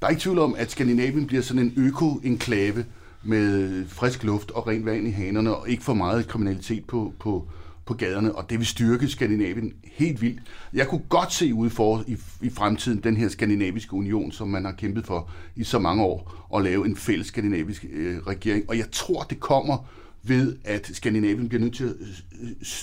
[0.00, 2.84] Der er ikke tvivl om, at Skandinavien bliver sådan en øko-enklave
[3.22, 7.48] med frisk luft og rent vand i hanerne, og ikke for meget kriminalitet på, på,
[7.86, 10.40] på gaderne, og det vil styrke Skandinavien helt vildt.
[10.72, 14.64] Jeg kunne godt se ude for i, i fremtiden den her skandinaviske union, som man
[14.64, 18.64] har kæmpet for i så mange år, og lave en fælles skandinavisk øh, regering.
[18.68, 19.88] Og jeg tror, det kommer
[20.22, 21.94] ved, at Skandinavien bliver nødt til at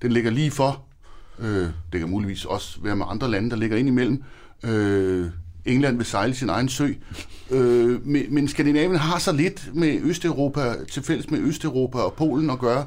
[0.02, 0.84] Den ligger lige for.
[1.40, 4.24] Øh, det kan muligvis også være med andre lande, der ligger ind imellem.
[4.64, 5.26] Øh,
[5.66, 6.94] England vil sejle sin egen sø.
[7.52, 12.60] Øh, men Skandinavien har så lidt med Østeuropa, til fælles med Østeuropa og Polen at
[12.60, 12.86] gøre.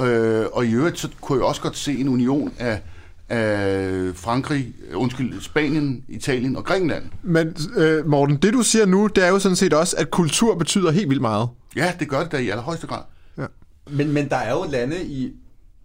[0.00, 2.82] Øh, og i øvrigt, så kunne jeg også godt se en union af,
[3.28, 7.04] af Frankrig, undskyld, Spanien, Italien og Grækenland.
[7.22, 10.54] Men øh, Morten, det du siger nu, det er jo sådan set også, at kultur
[10.54, 11.48] betyder helt vildt meget.
[11.76, 13.02] Ja, det gør det da i allerhøjeste grad.
[13.38, 13.46] Ja.
[13.90, 15.32] Men, men der er jo lande i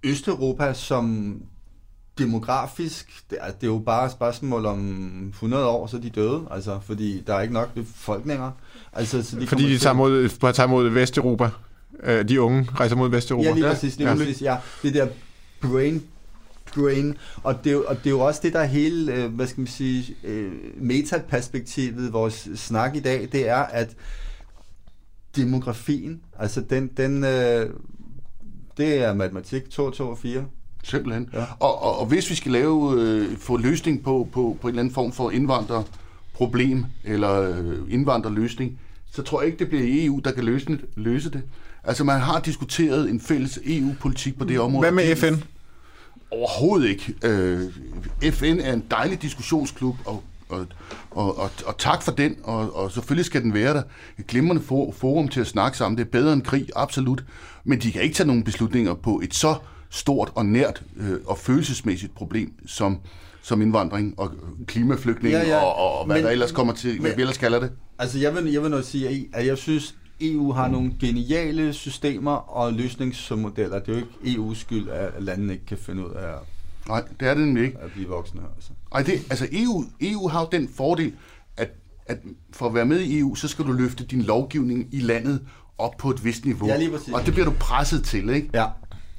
[0.03, 1.35] Østeuropa, som
[2.17, 6.09] demografisk, det er, det er jo bare et spørgsmål om 100 år, så er de
[6.09, 8.51] døde, altså, fordi der er ikke nok folk længere.
[8.93, 11.49] Altså, så de fordi de tager mod, tager mod Vesteuropa.
[12.03, 13.49] Øh, de unge rejser mod Vesteuropa.
[13.49, 13.97] Ja, lige præcis.
[13.97, 14.15] Lige ja.
[14.15, 14.57] præcis ja.
[14.83, 15.07] Det der
[15.61, 16.03] brain
[16.75, 19.61] drain, og det, og det er jo også det, der er hele, øh, hvad skal
[19.61, 23.95] man sige, øh, metaperspektivet, vores snak i dag, det er, at
[25.35, 27.69] demografien, altså den, den øh,
[28.77, 30.45] det er matematik 2, 2 og 4.
[30.83, 31.29] Simpelthen.
[31.33, 31.45] Ja.
[31.59, 34.81] Og, og, og hvis vi skal lave, øh, få løsning på, på, på en eller
[34.81, 38.79] anden form for indvandrerproblem, eller øh, indvandrerløsning,
[39.11, 40.81] så tror jeg ikke, det bliver EU, der kan løse det.
[40.95, 41.41] Løse det.
[41.83, 44.91] Altså man har diskuteret en fælles EU-politik på det område.
[44.91, 45.33] Hvad med FN?
[46.33, 47.13] Overhovedet ikke.
[47.23, 47.61] Øh,
[48.33, 50.65] FN er en dejlig diskussionsklub, og og,
[51.11, 53.83] og, og, og tak for den, og, og selvfølgelig skal den være der.
[54.19, 57.23] Et glimrende for, forum til at snakke sammen, det er bedre end krig, absolut.
[57.63, 59.55] Men de kan ikke tage nogen beslutninger på et så
[59.89, 62.97] stort og nært øh, og følelsesmæssigt problem, som,
[63.41, 64.31] som indvandring og
[64.67, 65.57] klimaflygtning Ja, ja.
[65.63, 67.71] og, og, hvad Men- der ellers kommer til, hvad men- vi ellers kalder det.
[67.99, 72.31] Altså, jeg vil, jeg vil noget sige, at jeg synes, EU har nogle geniale systemer
[72.31, 73.79] og løsningsmodeller.
[73.79, 76.39] Det er jo ikke EU's skyld, at landene ikke kan finde ud af at,
[76.87, 77.77] Nej, det er det nemlig ikke.
[77.79, 78.41] at blive voksne.
[78.55, 78.71] Altså.
[78.91, 81.13] Ej, det, altså EU, EU har jo den fordel,
[81.57, 81.69] at,
[82.05, 82.17] at
[82.51, 85.41] for at være med i EU, så skal du løfte din lovgivning i landet
[85.77, 86.67] op på et vist niveau.
[86.67, 87.13] Ja, lige præcis.
[87.13, 88.49] Og det bliver du presset til, ikke?
[88.53, 88.65] Ja.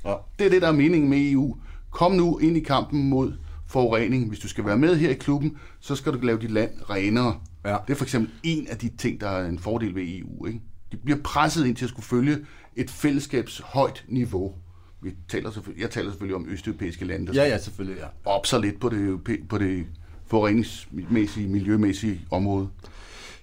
[0.05, 0.15] ja.
[0.39, 1.57] Det er det, der er meningen med EU.
[1.91, 3.33] Kom nu ind i kampen mod
[3.67, 4.29] forurening.
[4.29, 7.37] Hvis du skal være med her i klubben, så skal du lave dit land renere.
[7.65, 7.77] Ja.
[7.87, 10.47] Det er for eksempel en af de ting, der er en fordel ved EU.
[10.47, 10.61] Ikke?
[10.95, 12.39] De bliver presset ind til at skulle følge
[12.77, 14.55] et fællesskabs højt niveau.
[15.03, 18.07] Vi taler selvfølgelig, jeg taler selvfølgelig om østeuropæiske lande, der Ja, ja, selvfølgelig, ja.
[18.31, 19.87] op sig lidt på det, på det
[20.27, 22.69] forureningsmæssige, miljømæssige område.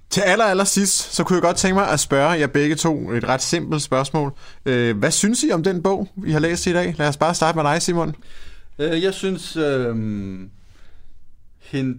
[0.09, 3.11] Til aller, aller sidst, så kunne jeg godt tænke mig at spørge jer begge to
[3.11, 4.33] et ret simpelt spørgsmål.
[4.65, 6.95] Øh, hvad synes I om den bog, vi har læst i dag?
[6.97, 8.15] Lad os bare starte med dig, Simon.
[8.79, 9.95] Øh, Jeg synes, øh,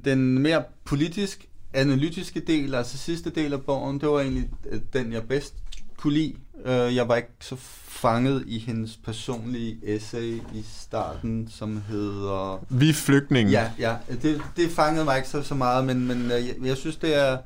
[0.05, 5.13] den mere politisk analytiske del, altså sidste del af bogen, det var egentlig øh, den,
[5.13, 5.55] jeg bedst
[5.97, 6.35] kunne lide.
[6.65, 7.57] Øh, Jeg var ikke så
[7.89, 12.65] fanget i hendes personlige essay i starten, som hedder...
[12.69, 13.53] Vi flygtninge.
[13.53, 16.77] Ja, ja, det, det fangede mig ikke så, så meget, men, men øh, jeg, jeg
[16.77, 17.39] synes, det er...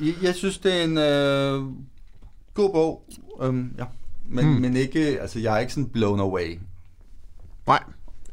[0.00, 1.74] Jeg, jeg synes, det er en øh,
[2.54, 3.04] god bog,
[3.42, 3.84] øhm, ja.
[4.24, 4.60] Men, hmm.
[4.60, 6.58] men ikke, altså jeg er ikke sådan blown away.
[7.66, 7.82] Nej,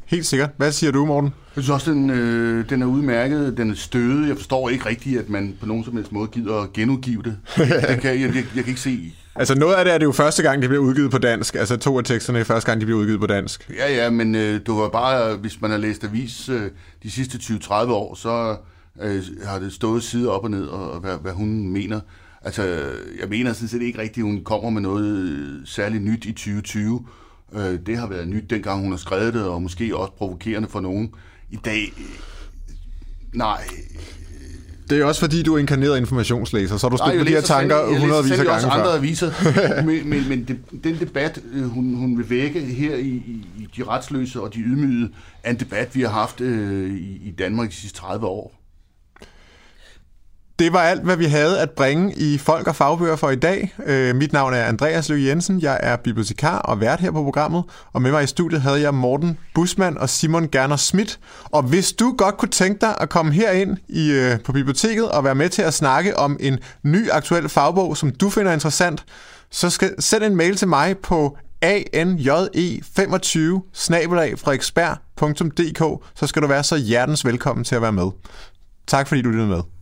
[0.10, 0.50] helt sikkert.
[0.58, 1.34] Hvad siger du, Morten?
[1.56, 4.28] Jeg synes også, den, øh, den er udmærket, den er stødet.
[4.28, 7.38] Jeg forstår ikke rigtigt, at man på nogen som helst måde gider at genudgive det.
[7.90, 9.14] det kan, jeg, jeg, jeg kan ikke se...
[9.36, 11.56] Altså noget af det er det jo første gang, det bliver udgivet på dansk.
[11.56, 13.70] Altså to af teksterne er første gang, de bliver udgivet på dansk.
[13.78, 16.62] Ja, ja, men øh, du var bare, hvis man har læst avis øh,
[17.04, 18.58] de sidste 20-30 år, så
[19.02, 22.00] øh, har det stået side op og ned, og, og hvad, hvad hun mener.
[22.42, 22.64] Altså,
[23.20, 26.32] jeg mener sådan set ikke rigtigt, at hun kommer med noget øh, særligt nyt i
[26.32, 27.06] 2020.
[27.54, 30.80] Øh, det har været nyt, dengang hun har skrevet det, og måske også provokerende for
[30.80, 31.12] nogen.
[31.50, 32.04] I dag, øh,
[33.34, 33.62] nej,
[34.90, 37.42] Det er også fordi, du er inkarneret informationslæser, så har du stået på de her
[37.42, 38.98] tanker jeg hundredvis af gange også andre før.
[38.98, 39.32] aviser,
[39.86, 43.68] men, men, men det, den debat, øh, hun, hun vil vække her i, i, i
[43.78, 45.10] De Retsløse og De Ydmygede,
[45.44, 48.59] er en debat, vi har haft øh, i, i Danmark de sidste 30 år.
[50.60, 53.74] Det var alt, hvad vi havde at bringe i Folk og Fagbøger for i dag.
[53.86, 55.62] Øh, mit navn er Andreas Løg Jensen.
[55.62, 57.64] Jeg er bibliotekar og vært her på programmet.
[57.94, 61.20] Og med mig i studiet havde jeg Morten Busmann og Simon Gerner Schmidt.
[61.46, 65.24] Og hvis du godt kunne tænke dig at komme herind i, øh, på biblioteket og
[65.24, 69.06] være med til at snakke om en ny aktuel fagbog, som du finder interessant,
[69.52, 71.70] så skal send en mail til mig på anje25
[73.74, 78.08] frederiksberg.dk, så skal du være så hjertens velkommen til at være med.
[78.88, 79.79] Tak fordi du lyttede med.